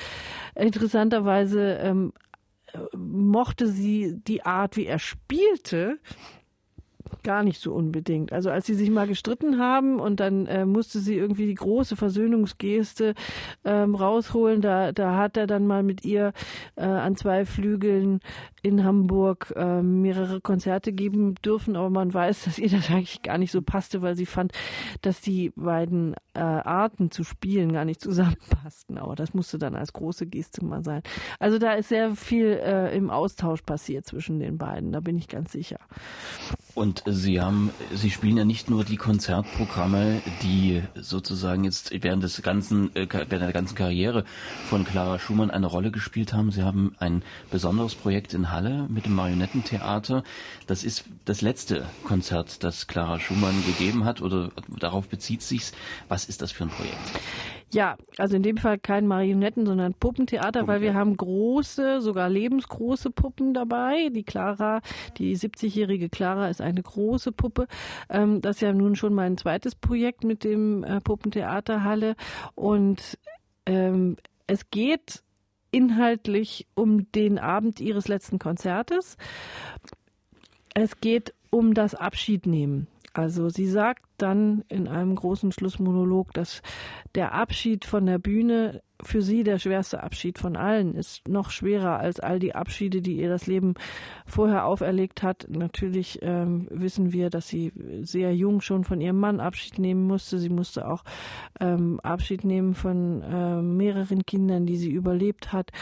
Interessanterweise 0.54 1.78
ähm, 1.80 2.12
mochte 2.96 3.68
sie 3.68 4.18
die 4.26 4.44
Art, 4.44 4.76
wie 4.76 4.86
er 4.86 4.98
spielte, 4.98 5.98
Gar 7.22 7.42
nicht 7.42 7.60
so 7.60 7.72
unbedingt. 7.72 8.32
Also 8.32 8.50
als 8.50 8.66
sie 8.66 8.74
sich 8.74 8.90
mal 8.90 9.06
gestritten 9.06 9.58
haben 9.58 10.00
und 10.00 10.20
dann 10.20 10.46
äh, 10.46 10.64
musste 10.64 11.00
sie 11.00 11.16
irgendwie 11.16 11.46
die 11.46 11.54
große 11.54 11.96
Versöhnungsgeste 11.96 13.14
ähm, 13.64 13.94
rausholen, 13.94 14.60
da, 14.60 14.92
da 14.92 15.16
hat 15.16 15.36
er 15.36 15.46
dann 15.46 15.66
mal 15.66 15.82
mit 15.82 16.04
ihr 16.04 16.32
äh, 16.76 16.84
an 16.84 17.16
zwei 17.16 17.44
Flügeln 17.44 18.20
in 18.62 18.82
Hamburg 18.82 19.52
äh, 19.56 19.80
mehrere 19.80 20.40
Konzerte 20.40 20.92
geben 20.92 21.36
dürfen, 21.36 21.76
aber 21.76 21.88
man 21.88 22.12
weiß, 22.12 22.44
dass 22.44 22.58
ihr 22.58 22.68
das 22.68 22.90
eigentlich 22.90 23.22
gar 23.22 23.38
nicht 23.38 23.52
so 23.52 23.62
passte, 23.62 24.02
weil 24.02 24.16
sie 24.16 24.26
fand, 24.26 24.52
dass 25.02 25.20
die 25.20 25.52
beiden 25.54 26.14
äh, 26.34 26.40
Arten 26.40 27.10
zu 27.10 27.22
spielen 27.22 27.72
gar 27.72 27.84
nicht 27.84 28.00
zusammenpassten. 28.00 28.98
Aber 28.98 29.14
das 29.14 29.34
musste 29.34 29.58
dann 29.58 29.76
als 29.76 29.92
große 29.92 30.26
Geste 30.26 30.64
mal 30.64 30.82
sein. 30.82 31.02
Also 31.38 31.58
da 31.58 31.74
ist 31.74 31.88
sehr 31.88 32.16
viel 32.16 32.60
äh, 32.60 32.96
im 32.96 33.10
Austausch 33.10 33.62
passiert 33.62 34.06
zwischen 34.06 34.40
den 34.40 34.58
beiden, 34.58 34.90
da 34.92 35.00
bin 35.00 35.16
ich 35.16 35.28
ganz 35.28 35.52
sicher. 35.52 35.78
Und 36.74 36.95
Sie 37.04 37.40
haben, 37.40 37.70
Sie 37.92 38.10
spielen 38.10 38.36
ja 38.36 38.44
nicht 38.44 38.70
nur 38.70 38.84
die 38.84 38.96
Konzertprogramme, 38.96 40.22
die 40.42 40.82
sozusagen 40.94 41.64
jetzt 41.64 41.92
während 42.02 42.22
des 42.22 42.42
ganzen, 42.42 42.94
äh, 42.96 43.06
während 43.10 43.30
der 43.30 43.52
ganzen 43.52 43.74
Karriere 43.74 44.24
von 44.68 44.84
Clara 44.84 45.18
Schumann 45.18 45.50
eine 45.50 45.66
Rolle 45.66 45.90
gespielt 45.90 46.32
haben. 46.32 46.50
Sie 46.50 46.62
haben 46.62 46.94
ein 46.98 47.22
besonderes 47.50 47.94
Projekt 47.94 48.34
in 48.34 48.50
Halle 48.50 48.86
mit 48.88 49.06
dem 49.06 49.14
Marionettentheater. 49.14 50.22
Das 50.66 50.84
ist 50.84 51.04
das 51.24 51.42
letzte 51.42 51.86
Konzert, 52.04 52.64
das 52.64 52.86
Clara 52.86 53.20
Schumann 53.20 53.64
gegeben 53.66 54.04
hat 54.04 54.22
oder 54.22 54.50
darauf 54.68 55.08
bezieht 55.08 55.42
sich's. 55.42 55.72
Was 56.08 56.24
ist 56.24 56.42
das 56.42 56.52
für 56.52 56.64
ein 56.64 56.70
Projekt? 56.70 56.98
Ja, 57.72 57.96
also 58.16 58.36
in 58.36 58.42
dem 58.42 58.58
Fall 58.58 58.78
kein 58.78 59.08
Marionetten, 59.08 59.66
sondern 59.66 59.92
Puppentheater, 59.94 60.60
Puppen, 60.60 60.68
weil 60.68 60.80
wir 60.82 60.94
haben 60.94 61.16
große, 61.16 62.00
sogar 62.00 62.28
lebensgroße 62.28 63.10
Puppen 63.10 63.54
dabei. 63.54 64.08
Die 64.10 64.22
Clara, 64.22 64.80
die 65.18 65.36
70-jährige 65.36 66.08
Clara 66.08 66.48
ist 66.48 66.60
eine 66.60 66.82
große 66.82 67.32
Puppe. 67.32 67.66
Ähm, 68.08 68.40
das 68.40 68.56
ist 68.56 68.62
ja 68.62 68.72
nun 68.72 68.94
schon 68.94 69.14
mein 69.14 69.36
zweites 69.36 69.74
Projekt 69.74 70.22
mit 70.22 70.44
dem 70.44 70.84
äh, 70.84 71.00
Puppentheaterhalle. 71.00 72.14
Und 72.54 73.18
ähm, 73.66 74.16
es 74.46 74.70
geht 74.70 75.22
inhaltlich 75.72 76.68
um 76.74 77.10
den 77.12 77.38
Abend 77.38 77.80
ihres 77.80 78.06
letzten 78.06 78.38
Konzertes. 78.38 79.16
Es 80.72 81.00
geht 81.00 81.34
um 81.50 81.74
das 81.74 81.94
Abschiednehmen. 81.96 82.86
Also 83.12 83.48
sie 83.48 83.66
sagt 83.66 84.04
dann 84.18 84.64
in 84.68 84.88
einem 84.88 85.14
großen 85.14 85.52
Schlussmonolog, 85.52 86.32
dass 86.32 86.62
der 87.14 87.32
Abschied 87.32 87.84
von 87.84 88.06
der 88.06 88.18
Bühne 88.18 88.82
für 89.02 89.22
sie 89.22 89.42
der 89.42 89.58
schwerste 89.58 90.02
Abschied 90.02 90.38
von 90.38 90.56
allen 90.56 90.94
ist, 90.94 91.28
noch 91.28 91.50
schwerer 91.50 91.98
als 91.98 92.20
all 92.20 92.38
die 92.38 92.54
Abschiede, 92.54 93.02
die 93.02 93.16
ihr 93.16 93.28
das 93.28 93.46
Leben 93.46 93.74
vorher 94.26 94.64
auferlegt 94.64 95.22
hat. 95.22 95.46
Natürlich 95.50 96.20
ähm, 96.22 96.66
wissen 96.70 97.12
wir, 97.12 97.30
dass 97.30 97.48
sie 97.48 97.72
sehr 98.00 98.34
jung 98.34 98.60
schon 98.60 98.84
von 98.84 99.00
ihrem 99.00 99.18
Mann 99.18 99.40
Abschied 99.40 99.78
nehmen 99.78 100.06
musste. 100.06 100.38
Sie 100.38 100.48
musste 100.48 100.88
auch 100.88 101.04
ähm, 101.60 102.00
Abschied 102.00 102.44
nehmen 102.44 102.74
von 102.74 103.22
äh, 103.22 103.60
mehreren 103.60 104.24
Kindern, 104.24 104.66
die 104.66 104.76
sie 104.76 104.90
überlebt 104.90 105.52
hat. 105.52 105.72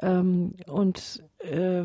Ähm, 0.00 0.54
und 0.66 1.22
äh, 1.42 1.82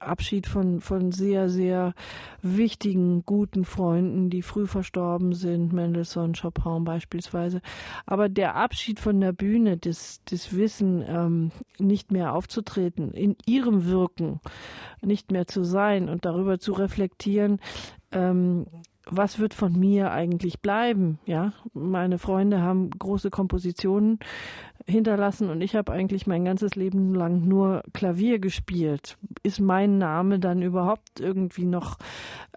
Abschied 0.00 0.46
von, 0.46 0.80
von 0.80 1.12
sehr, 1.12 1.48
sehr 1.48 1.94
wichtigen, 2.42 3.24
guten 3.24 3.64
Freunden, 3.64 4.30
die 4.30 4.42
früh 4.42 4.66
verstorben 4.66 5.19
sind, 5.32 5.72
Mendelssohn, 5.72 6.34
Chopin 6.34 6.84
beispielsweise. 6.84 7.60
Aber 8.06 8.28
der 8.28 8.56
Abschied 8.56 9.00
von 9.00 9.20
der 9.20 9.32
Bühne, 9.32 9.76
das, 9.76 10.20
das 10.24 10.54
Wissen, 10.56 11.04
ähm, 11.06 11.50
nicht 11.78 12.10
mehr 12.10 12.34
aufzutreten, 12.34 13.12
in 13.12 13.36
ihrem 13.46 13.86
Wirken 13.86 14.40
nicht 15.02 15.30
mehr 15.30 15.46
zu 15.46 15.64
sein 15.64 16.08
und 16.08 16.24
darüber 16.24 16.58
zu 16.58 16.72
reflektieren, 16.72 17.60
ähm, 18.12 18.66
was 19.06 19.38
wird 19.38 19.54
von 19.54 19.78
mir 19.78 20.12
eigentlich 20.12 20.60
bleiben? 20.60 21.18
Ja, 21.26 21.52
meine 21.72 22.18
Freunde 22.18 22.60
haben 22.60 22.90
große 22.90 23.30
Kompositionen 23.30 24.18
hinterlassen 24.90 25.48
und 25.48 25.60
ich 25.62 25.76
habe 25.76 25.92
eigentlich 25.92 26.26
mein 26.26 26.44
ganzes 26.44 26.74
Leben 26.74 27.14
lang 27.14 27.46
nur 27.46 27.82
Klavier 27.92 28.38
gespielt. 28.38 29.16
Ist 29.42 29.60
mein 29.60 29.98
Name 29.98 30.38
dann 30.38 30.62
überhaupt 30.62 31.20
irgendwie 31.20 31.64
noch 31.64 31.98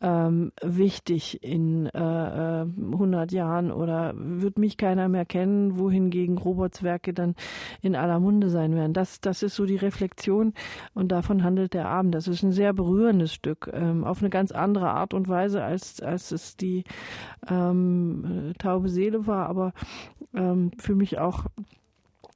ähm, 0.01 0.51
wichtig 0.61 1.43
in 1.43 1.85
äh, 1.87 2.65
100 2.65 3.31
äh, 3.31 3.35
Jahren 3.35 3.71
oder 3.71 4.13
wird 4.15 4.57
mich 4.57 4.77
keiner 4.77 5.07
mehr 5.07 5.25
kennen, 5.25 5.77
wohingegen 5.77 6.37
Roberts 6.37 6.83
Werke 6.83 7.13
dann 7.13 7.35
in 7.81 7.95
aller 7.95 8.19
Munde 8.19 8.49
sein 8.49 8.75
werden? 8.75 8.93
Das, 8.93 9.21
das 9.21 9.43
ist 9.43 9.55
so 9.55 9.65
die 9.65 9.77
Reflexion 9.77 10.53
und 10.93 11.11
davon 11.11 11.43
handelt 11.43 11.73
der 11.73 11.87
Abend. 11.87 12.13
Das 12.15 12.27
ist 12.27 12.43
ein 12.43 12.51
sehr 12.51 12.73
berührendes 12.73 13.33
Stück 13.33 13.69
ähm, 13.73 14.03
auf 14.03 14.21
eine 14.21 14.29
ganz 14.29 14.51
andere 14.51 14.89
Art 14.89 15.13
und 15.13 15.29
Weise, 15.29 15.63
als, 15.63 16.01
als 16.01 16.31
es 16.31 16.57
die 16.57 16.83
ähm, 17.49 18.53
taube 18.57 18.89
Seele 18.89 19.27
war, 19.27 19.47
aber 19.47 19.73
ähm, 20.33 20.71
für 20.77 20.95
mich 20.95 21.19
auch 21.19 21.45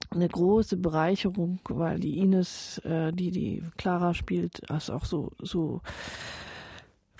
eine 0.09 0.27
große 0.27 0.77
Bereicherung, 0.77 1.59
weil 1.69 1.99
die 1.99 2.19
Ines, 2.19 2.79
äh, 2.79 3.11
die 3.11 3.31
die 3.31 3.63
Clara 3.77 4.13
spielt, 4.13 4.61
das 4.69 4.89
auch 4.89 5.05
so 5.05 5.31
so 5.39 5.81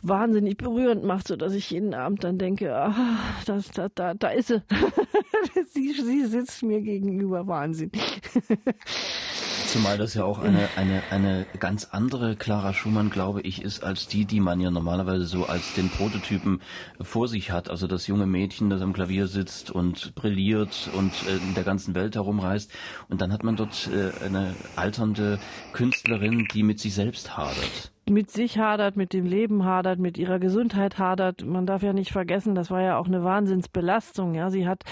wahnsinnig 0.04 0.58
berührend 0.58 1.04
macht, 1.04 1.28
so 1.28 1.36
dass 1.36 1.54
ich 1.54 1.72
jeden 1.72 1.94
Abend 1.94 2.24
dann 2.24 2.38
denke, 2.38 2.76
ah, 2.76 3.18
das, 3.46 3.72
da, 3.72 3.90
da, 3.94 4.14
da 4.14 4.30
ist 4.30 4.48
sie. 4.48 4.62
sie. 5.74 5.94
Sie 5.94 6.26
sitzt 6.26 6.64
mir 6.64 6.82
gegenüber, 6.82 7.48
Wahnsinn. 7.48 7.92
Zumal 9.68 9.98
das 9.98 10.14
ja 10.14 10.24
auch 10.24 10.40
eine, 10.40 10.70
eine, 10.78 11.04
eine 11.12 11.46
ganz 11.60 11.90
andere 11.92 12.38
Clara 12.38 12.74
Schumann, 12.74 13.10
glaube 13.10 13.42
ich, 13.42 13.62
ist 13.62 13.84
als 13.84 14.08
die, 14.08 14.24
die 14.24 14.40
man 14.40 14.62
ja 14.62 14.72
normalerweise 14.72 15.26
so 15.26 15.46
als 15.46 15.74
den 15.74 15.90
Prototypen 15.90 16.62
vor 17.02 17.28
sich 17.28 17.52
hat. 17.52 17.70
Also 17.70 17.86
das 17.86 18.08
junge 18.08 18.26
Mädchen, 18.26 18.70
das 18.70 18.82
am 18.82 18.94
Klavier 18.94 19.28
sitzt 19.28 19.70
und 19.70 20.16
brilliert 20.16 20.90
und 20.94 21.12
äh, 21.28 21.36
in 21.36 21.54
der 21.54 21.66
ganzen 21.66 21.96
Welt 21.96 22.16
herumreist. 22.16 22.72
Und 23.10 23.20
dann 23.20 23.34
hat 23.34 23.44
man 23.44 23.58
dort 23.58 23.90
äh, 23.94 24.26
eine 24.26 24.56
alternde 24.78 25.38
Künstlerin, 25.74 26.48
die 26.54 26.64
mit 26.64 26.80
sich 26.80 26.94
selbst 26.94 27.36
hadert 27.36 27.92
mit 28.10 28.32
sich 28.32 28.58
hadert, 28.58 28.96
mit 28.96 29.14
dem 29.14 29.26
Leben 29.26 29.66
hadert, 29.66 30.00
mit 30.00 30.18
ihrer 30.18 30.40
Gesundheit 30.40 30.98
hadert. 30.98 31.46
Man 31.46 31.66
darf 31.66 31.84
ja 31.84 31.94
nicht 31.94 32.12
vergessen, 32.12 32.56
das 32.56 32.72
war 32.72 32.82
ja 32.82 32.98
auch 32.98 33.08
eine 33.08 33.24
Wahnsinnsbelastung. 33.24 34.34
Ja, 34.34 34.50
sie 34.50 34.68
hat 34.68 34.84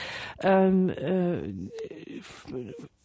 ähm, 0.41 0.89
äh, 0.89 2.14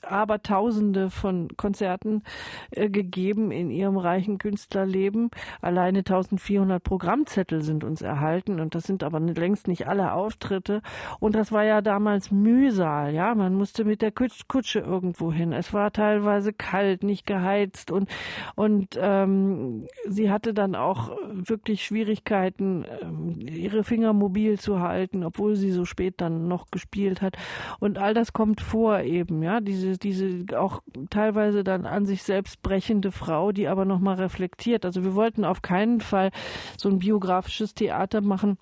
aber 0.03 0.43
Tausende 0.43 1.11
von 1.11 1.49
Konzerten 1.57 2.23
äh, 2.71 2.89
gegeben 2.89 3.51
in 3.51 3.71
ihrem 3.71 3.97
reichen 3.97 4.39
Künstlerleben. 4.39 5.31
Alleine 5.61 5.99
1400 5.99 6.83
Programmzettel 6.83 7.63
sind 7.63 7.85
uns 7.85 8.03
erhalten 8.03 8.61
und 8.61 8.75
das 8.75 8.85
sind 8.85 9.03
aber 9.03 9.21
längst 9.21 9.69
nicht 9.69 9.89
alle 9.89 10.13
Auftritte. 10.13 10.83
Und 11.19 11.35
das 11.35 11.53
war 11.53 11.65
ja 11.65 11.83
damals 11.83 12.31
Mühsal, 12.31 13.15
ja. 13.15 13.35
Man 13.35 13.55
musste 13.55 13.85
mit 13.85 14.03
der 14.03 14.13
Kutsche 14.13 14.81
irgendwo 14.81 15.33
hin. 15.33 15.53
Es 15.53 15.73
war 15.73 15.93
teilweise 15.93 16.53
kalt, 16.53 17.03
nicht 17.03 17.27
geheizt 17.27 17.91
und, 17.91 18.09
und 18.55 18.99
ähm, 19.01 19.87
sie 20.09 20.31
hatte 20.31 20.55
dann 20.55 20.75
auch 20.75 21.11
wirklich 21.31 21.85
Schwierigkeiten, 21.85 22.85
ähm, 23.03 23.39
ihre 23.41 23.85
Finger 23.85 24.13
mobil 24.13 24.59
zu 24.59 24.81
halten, 24.81 25.25
obwohl 25.25 25.57
sie 25.57 25.71
so 25.71 25.85
spät 25.85 26.15
dann 26.19 26.49
noch 26.49 26.71
gespielt 26.71 27.23
hat. 27.23 27.37
Und 27.79 27.99
all 27.99 28.15
das 28.15 28.33
kommt 28.33 28.61
vor 28.61 29.00
eben, 29.03 29.43
ja. 29.43 29.61
Diese 29.61 29.81
diese, 29.99 29.99
diese 29.99 30.61
auch 30.61 30.83
teilweise 31.11 31.65
dann 31.65 31.87
an 31.87 32.07
sich 32.07 32.23
selbst 32.23 32.63
brechende 32.63 33.13
Frau, 33.13 33.53
die 33.53 33.69
aber 33.69 33.85
nochmal 33.85 34.17
reflektiert. 34.17 34.85
Also 34.85 35.05
wir 35.05 35.15
wollten 35.15 35.45
auf 35.45 35.63
keinen 35.63 36.01
Fall 36.01 36.31
so 36.77 36.89
ein 36.89 36.99
biografisches 36.99 37.75
Theater 37.75 38.21
machen 38.21 38.59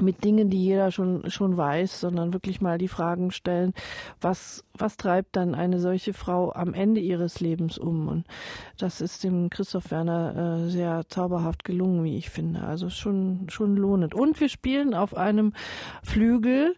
mit 0.00 0.24
Dingen, 0.24 0.50
die 0.50 0.62
jeder 0.64 0.90
schon, 0.90 1.30
schon 1.30 1.56
weiß, 1.56 2.00
sondern 2.00 2.32
wirklich 2.32 2.60
mal 2.60 2.78
die 2.78 2.88
Fragen 2.88 3.30
stellen, 3.30 3.74
was, 4.20 4.64
was 4.76 4.96
treibt 4.96 5.36
dann 5.36 5.54
eine 5.54 5.80
solche 5.80 6.12
Frau 6.12 6.52
am 6.52 6.74
Ende 6.74 7.00
ihres 7.00 7.40
Lebens 7.40 7.78
um? 7.78 8.08
Und 8.08 8.26
das 8.78 9.00
ist 9.00 9.24
dem 9.24 9.50
Christoph 9.50 9.90
Werner 9.90 10.64
äh, 10.64 10.68
sehr 10.70 11.02
zauberhaft 11.08 11.64
gelungen, 11.64 12.04
wie 12.04 12.16
ich 12.16 12.30
finde. 12.30 12.62
Also 12.62 12.88
schon, 12.88 13.46
schon 13.48 13.76
lohnend. 13.76 14.14
Und 14.14 14.40
wir 14.40 14.48
spielen 14.48 14.94
auf 14.94 15.16
einem 15.16 15.52
Flügel, 16.02 16.76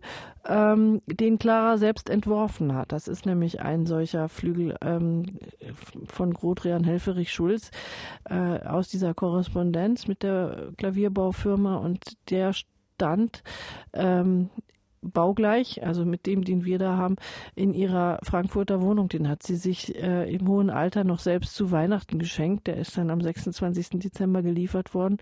ähm, 0.49 1.03
den 1.07 1.39
Clara 1.39 1.77
selbst 1.79 2.09
entworfen 2.09 2.75
hat. 2.75 2.93
Das 2.93 3.09
ist 3.09 3.27
nämlich 3.27 3.61
ein 3.61 3.87
solcher 3.87 4.29
Flügel 4.29 4.77
ähm, 4.81 5.39
von 6.07 6.33
Grodrian 6.33 6.85
Helferich-Schulz 6.85 7.71
äh, 8.29 8.61
aus 8.61 8.89
dieser 8.89 9.14
Korrespondenz 9.14 10.07
mit 10.07 10.23
der 10.23 10.73
Klavierbaufirma 10.77 11.77
und 11.77 12.17
der 12.31 12.53
stand 12.97 13.42
ähm, 13.92 14.49
baugleich, 15.03 15.84
also 15.84 16.05
mit 16.05 16.26
dem, 16.26 16.42
den 16.42 16.64
wir 16.64 16.78
da 16.78 16.97
haben, 16.97 17.16
in 17.55 17.74
ihrer 17.74 18.18
Frankfurter 18.22 18.80
Wohnung. 18.80 19.09
Den 19.09 19.28
hat 19.28 19.42
sie 19.42 19.57
sich 19.57 19.94
äh, 19.94 20.32
im 20.32 20.49
hohen 20.49 20.70
Alter 20.70 21.05
noch 21.05 21.20
selbst 21.20 21.55
zu 21.55 21.70
Weihnachten 21.70 22.18
geschenkt. 22.18 22.66
Der 22.66 22.76
ist 22.76 22.97
dann 22.97 23.11
am 23.11 23.20
26. 23.20 24.01
Dezember 24.01 24.42
geliefert 24.42 24.94
worden. 24.94 25.18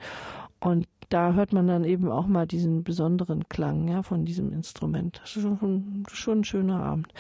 Und 0.60 0.86
da 1.10 1.34
hört 1.34 1.52
man 1.52 1.66
dann 1.66 1.84
eben 1.84 2.10
auch 2.10 2.26
mal 2.26 2.46
diesen 2.46 2.82
besonderen 2.82 3.48
Klang 3.48 3.88
ja, 3.88 4.02
von 4.02 4.24
diesem 4.24 4.52
Instrument. 4.52 5.20
Das 5.20 5.36
ist 5.36 5.42
schon, 5.42 6.04
schon 6.10 6.40
ein 6.40 6.44
schöner 6.44 6.80
Abend. 6.80 7.12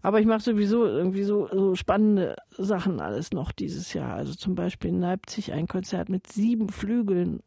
Aber 0.00 0.20
ich 0.20 0.26
mache 0.26 0.40
sowieso 0.40 0.86
irgendwie 0.86 1.24
so, 1.24 1.46
so 1.48 1.74
spannende 1.74 2.36
Sachen 2.56 3.00
alles 3.00 3.32
noch 3.32 3.52
dieses 3.52 3.92
Jahr. 3.92 4.14
Also 4.14 4.34
zum 4.34 4.54
Beispiel 4.54 4.90
in 4.90 5.00
Leipzig 5.00 5.52
ein 5.52 5.66
Konzert 5.66 6.08
mit 6.08 6.32
sieben 6.32 6.70
Flügeln 6.70 7.40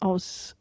aus 0.00 0.56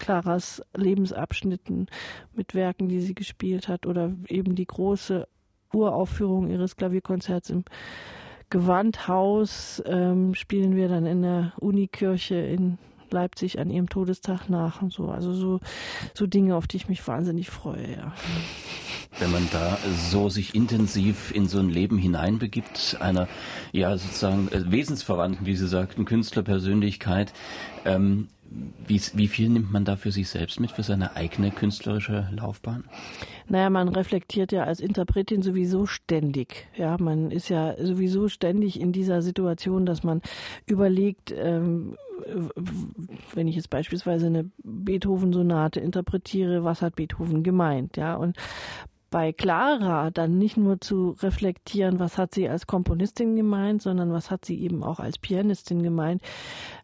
Claras 0.00 0.62
Lebensabschnitten 0.74 1.86
mit 2.34 2.54
Werken, 2.54 2.88
die 2.88 3.00
sie 3.00 3.14
gespielt 3.14 3.68
hat 3.68 3.86
oder 3.86 4.12
eben 4.26 4.56
die 4.56 4.66
große 4.66 5.28
Uraufführung 5.72 6.50
ihres 6.50 6.74
Klavierkonzerts 6.74 7.50
im 7.50 7.64
Gewandhaus 8.48 9.80
ähm, 9.86 10.34
spielen 10.34 10.74
wir 10.74 10.88
dann 10.88 11.06
in 11.06 11.22
der 11.22 11.52
Unikirche 11.60 12.34
in 12.34 12.78
Leipzig 13.12 13.58
an 13.58 13.70
ihrem 13.70 13.88
Todestag 13.88 14.48
nach 14.48 14.82
und 14.82 14.92
so. 14.92 15.08
Also 15.08 15.32
so, 15.32 15.60
so 16.14 16.26
Dinge, 16.26 16.56
auf 16.56 16.66
die 16.66 16.76
ich 16.76 16.88
mich 16.88 17.06
wahnsinnig 17.06 17.50
freue, 17.50 17.92
ja. 17.96 18.12
Wenn 19.18 19.32
man 19.32 19.48
da 19.52 19.76
so 20.10 20.28
sich 20.28 20.54
intensiv 20.54 21.32
in 21.34 21.48
so 21.48 21.58
ein 21.58 21.68
Leben 21.68 21.98
hineinbegibt, 21.98 22.98
einer, 23.00 23.28
ja, 23.72 23.96
sozusagen 23.96 24.48
äh, 24.48 24.70
Wesensverwandten, 24.70 25.46
wie 25.46 25.56
Sie 25.56 25.66
sagten, 25.66 26.04
Künstlerpersönlichkeit, 26.04 27.32
ähm, 27.84 28.28
wie, 28.86 29.00
wie 29.14 29.28
viel 29.28 29.48
nimmt 29.48 29.72
man 29.72 29.84
da 29.84 29.96
für 29.96 30.10
sich 30.10 30.28
selbst 30.28 30.58
mit, 30.58 30.72
für 30.72 30.82
seine 30.82 31.14
eigene 31.14 31.50
künstlerische 31.50 32.28
Laufbahn? 32.32 32.84
Naja, 33.48 33.70
man 33.70 33.88
reflektiert 33.88 34.50
ja 34.52 34.64
als 34.64 34.80
Interpretin 34.80 35.42
sowieso 35.42 35.86
ständig. 35.86 36.68
Ja, 36.76 36.96
man 36.98 37.30
ist 37.30 37.48
ja 37.48 37.76
sowieso 37.78 38.28
ständig 38.28 38.80
in 38.80 38.92
dieser 38.92 39.22
Situation, 39.22 39.86
dass 39.86 40.02
man 40.02 40.20
überlegt, 40.66 41.32
ähm, 41.36 41.96
wenn 43.34 43.48
ich 43.48 43.56
jetzt 43.56 43.70
beispielsweise 43.70 44.26
eine 44.26 44.50
Beethoven-Sonate 44.62 45.80
interpretiere, 45.80 46.64
was 46.64 46.82
hat 46.82 46.96
Beethoven 46.96 47.42
gemeint, 47.42 47.96
ja, 47.96 48.16
und 48.16 48.36
bei 49.10 49.32
Clara 49.32 50.10
dann 50.10 50.38
nicht 50.38 50.56
nur 50.56 50.80
zu 50.80 51.16
reflektieren, 51.20 51.98
was 51.98 52.16
hat 52.16 52.34
sie 52.34 52.48
als 52.48 52.66
Komponistin 52.66 53.36
gemeint, 53.36 53.82
sondern 53.82 54.12
was 54.12 54.30
hat 54.30 54.44
sie 54.44 54.60
eben 54.60 54.82
auch 54.82 55.00
als 55.00 55.18
Pianistin 55.18 55.82
gemeint. 55.82 56.22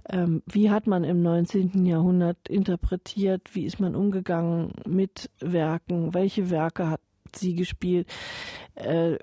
Ähm, 0.09 0.43
wie 0.47 0.71
hat 0.71 0.87
man 0.87 1.05
im 1.05 1.23
19. 1.23 1.87
Jahrhundert 1.87 2.49
interpretiert? 2.49 3.55
Wie 3.55 3.65
ist 3.65 3.81
man 3.81 3.95
umgegangen 3.95 4.73
mit 4.87 5.31
Werken? 5.41 6.15
Welche 6.15 6.51
Werke 6.51 6.91
hat 6.91 7.01
sie 7.35 7.55
gespielt. 7.55 8.07
Äh, 8.75 9.17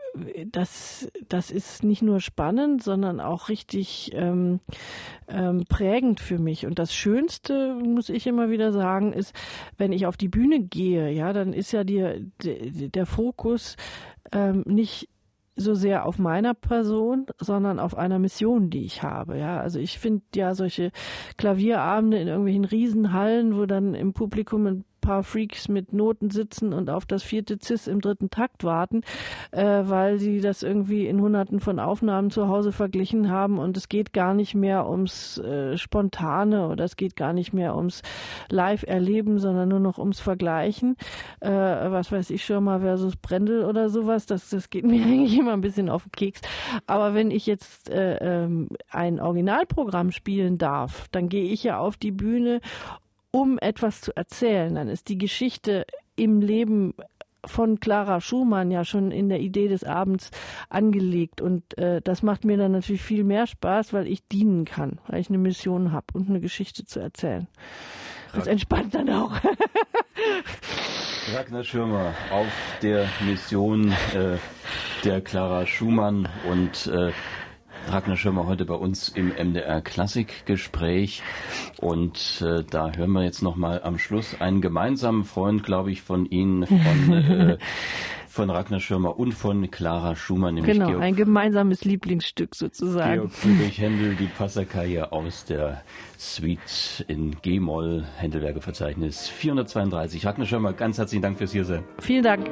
das, 0.47 1.07
das 1.29 1.51
ist 1.51 1.83
nicht 1.83 2.01
nur 2.01 2.19
spannend, 2.19 2.83
sondern 2.83 3.19
auch 3.19 3.49
richtig 3.49 4.11
ähm, 4.13 4.59
ähm, 5.27 5.65
prägend 5.69 6.19
für 6.19 6.39
mich. 6.39 6.65
Und 6.65 6.79
das 6.79 6.93
Schönste, 6.93 7.75
muss 7.75 8.09
ich 8.09 8.27
immer 8.27 8.49
wieder 8.49 8.71
sagen, 8.73 9.13
ist, 9.13 9.33
wenn 9.77 9.91
ich 9.91 10.05
auf 10.05 10.17
die 10.17 10.29
Bühne 10.29 10.59
gehe, 10.59 11.11
ja, 11.11 11.33
dann 11.33 11.53
ist 11.53 11.71
ja 11.71 11.83
die, 11.83 12.31
der, 12.43 12.89
der 12.89 13.05
Fokus 13.05 13.77
ähm, 14.31 14.63
nicht 14.65 15.09
so 15.55 15.75
sehr 15.75 16.05
auf 16.05 16.17
meiner 16.17 16.53
Person, 16.53 17.27
sondern 17.39 17.79
auf 17.79 17.95
einer 17.95 18.19
Mission, 18.19 18.69
die 18.69 18.85
ich 18.85 19.03
habe. 19.03 19.37
Ja, 19.37 19.59
also 19.59 19.79
ich 19.79 19.99
finde 19.99 20.23
ja 20.35 20.55
solche 20.55 20.91
Klavierabende 21.37 22.17
in 22.17 22.27
irgendwelchen 22.27 22.65
Riesenhallen, 22.65 23.55
wo 23.55 23.65
dann 23.65 23.93
im 23.93 24.13
Publikum 24.13 24.65
ein 24.65 24.85
paar 25.03 25.23
Freaks 25.23 25.67
mit 25.67 25.91
Noten 25.91 26.29
sitzen 26.29 26.73
und 26.73 26.89
auf 26.89 27.05
das 27.05 27.23
vierte 27.23 27.57
Cis 27.61 27.87
im 27.87 27.99
dritten 27.99 28.29
Takt 28.29 28.63
warten, 28.63 29.01
äh, 29.51 29.61
weil 29.61 30.17
sie 30.17 30.39
das 30.39 30.63
irgendwie 30.63 31.07
in 31.07 31.19
hunderten 31.19 31.59
von 31.59 31.77
Aufnahmen 31.79 32.31
zu 32.31 32.47
Hause 32.47 32.71
verglichen 32.71 33.29
haben 33.29 33.59
und 33.59 33.75
es 33.75 33.89
geht 33.89 34.13
gar 34.13 34.33
nicht 34.33 34.55
mehr 34.55 34.89
ums 34.89 35.37
äh, 35.39 35.77
Spontane 35.77 36.69
oder 36.69 36.85
es 36.85 36.95
geht 36.95 37.17
gar 37.17 37.33
nicht 37.33 37.53
mehr 37.53 37.75
ums 37.75 38.01
Live-Erleben, 38.49 39.39
sondern 39.39 39.69
nur 39.69 39.81
noch 39.81 39.97
ums 39.97 40.21
Vergleichen. 40.21 40.95
Äh, 41.41 41.51
was 41.51 42.11
weiß 42.11 42.29
ich, 42.29 42.45
Schirmer 42.45 42.79
versus 42.79 43.17
Brendel 43.17 43.65
oder 43.65 43.89
sowas, 43.89 44.25
das, 44.25 44.49
das 44.49 44.69
geht 44.69 44.85
mir 44.85 45.03
eigentlich 45.05 45.37
immer 45.37 45.53
ein 45.53 45.61
bisschen 45.61 45.89
auf 45.89 46.03
den 46.03 46.13
Keks. 46.13 46.39
Aber 46.87 47.13
wenn 47.13 47.29
ich 47.29 47.45
jetzt 47.45 47.89
äh, 47.89 48.17
ähm, 48.21 48.69
ein 48.89 49.19
Originalprogramm 49.19 50.11
spielen 50.11 50.57
darf, 50.57 51.09
dann 51.11 51.27
gehe 51.27 51.51
ich 51.51 51.63
ja 51.63 51.79
auf 51.79 51.97
die 51.97 52.11
Bühne 52.11 52.61
um 53.33 53.57
etwas 53.57 54.01
zu 54.01 54.15
erzählen. 54.15 54.75
Dann 54.75 54.87
ist 54.87 55.09
die 55.09 55.17
Geschichte 55.17 55.85
im 56.15 56.39
Leben 56.39 56.93
von 57.45 57.79
Clara 57.79 58.21
Schumann 58.21 58.71
ja 58.71 58.85
schon 58.85 59.11
in 59.11 59.27
der 59.27 59.41
Idee 59.41 59.67
des 59.67 59.83
Abends 59.83 60.29
angelegt. 60.69 61.41
Und 61.41 61.77
äh, 61.77 62.01
das 62.01 62.23
macht 62.23 62.45
mir 62.45 62.57
dann 62.57 62.71
natürlich 62.71 63.01
viel 63.01 63.23
mehr 63.23 63.47
Spaß, 63.47 63.91
weil 63.91 64.07
ich 64.07 64.25
dienen 64.27 64.65
kann, 64.65 64.99
weil 65.07 65.19
ich 65.19 65.29
eine 65.29 65.39
Mission 65.39 65.91
habe 65.91 66.05
und 66.13 66.29
eine 66.29 66.39
Geschichte 66.39 66.85
zu 66.85 66.99
erzählen. 66.99 67.47
Das 68.33 68.47
entspannt 68.47 68.95
dann 68.95 69.09
auch. 69.09 69.33
Ragnar 71.33 71.63
Schirmer 71.63 72.13
auf 72.31 72.47
der 72.81 73.07
Mission 73.25 73.91
äh, 74.13 74.37
der 75.03 75.21
Clara 75.21 75.65
Schumann 75.65 76.27
und 76.49 76.87
äh, 76.87 77.11
Ragnar 77.87 78.17
Schirmer 78.17 78.47
heute 78.47 78.65
bei 78.65 78.73
uns 78.75 79.09
im 79.09 79.29
MDR 79.29 79.81
Klassikgespräch 79.81 81.21
und 81.79 82.41
äh, 82.41 82.63
da 82.63 82.91
hören 82.95 83.11
wir 83.11 83.23
jetzt 83.23 83.41
noch 83.41 83.55
mal 83.55 83.81
am 83.83 83.99
Schluss 83.99 84.39
einen 84.39 84.61
gemeinsamen 84.61 85.25
Freund, 85.25 85.63
glaube 85.63 85.91
ich, 85.91 86.01
von 86.01 86.25
Ihnen, 86.25 86.65
von, 86.65 87.13
äh, 87.13 87.57
von 88.27 88.49
Ragnar 88.49 88.79
Schirmer 88.79 89.19
und 89.19 89.33
von 89.33 89.69
Clara 89.69 90.15
Schumann. 90.15 90.55
Nämlich 90.55 90.73
genau, 90.73 90.87
Georg, 90.87 91.03
ein 91.03 91.15
gemeinsames 91.15 91.85
Lieblingsstück 91.85 92.55
sozusagen. 92.55 93.13
Georg 93.13 93.31
Friedrich 93.31 93.77
Händel, 93.79 94.15
die 94.15 94.25
Passacaglia 94.25 95.11
aus 95.11 95.45
der 95.45 95.83
Suite 96.17 97.05
in 97.07 97.35
G-Moll, 97.41 98.05
Händelwerke 98.17 98.61
Verzeichnis 98.61 99.27
432. 99.29 100.25
Ragnar 100.25 100.47
Schirmer, 100.47 100.73
ganz 100.73 100.97
herzlichen 100.97 101.21
Dank 101.21 101.37
fürs 101.37 101.51
Hiersein. 101.51 101.83
Vielen 101.99 102.23
Dank. 102.23 102.49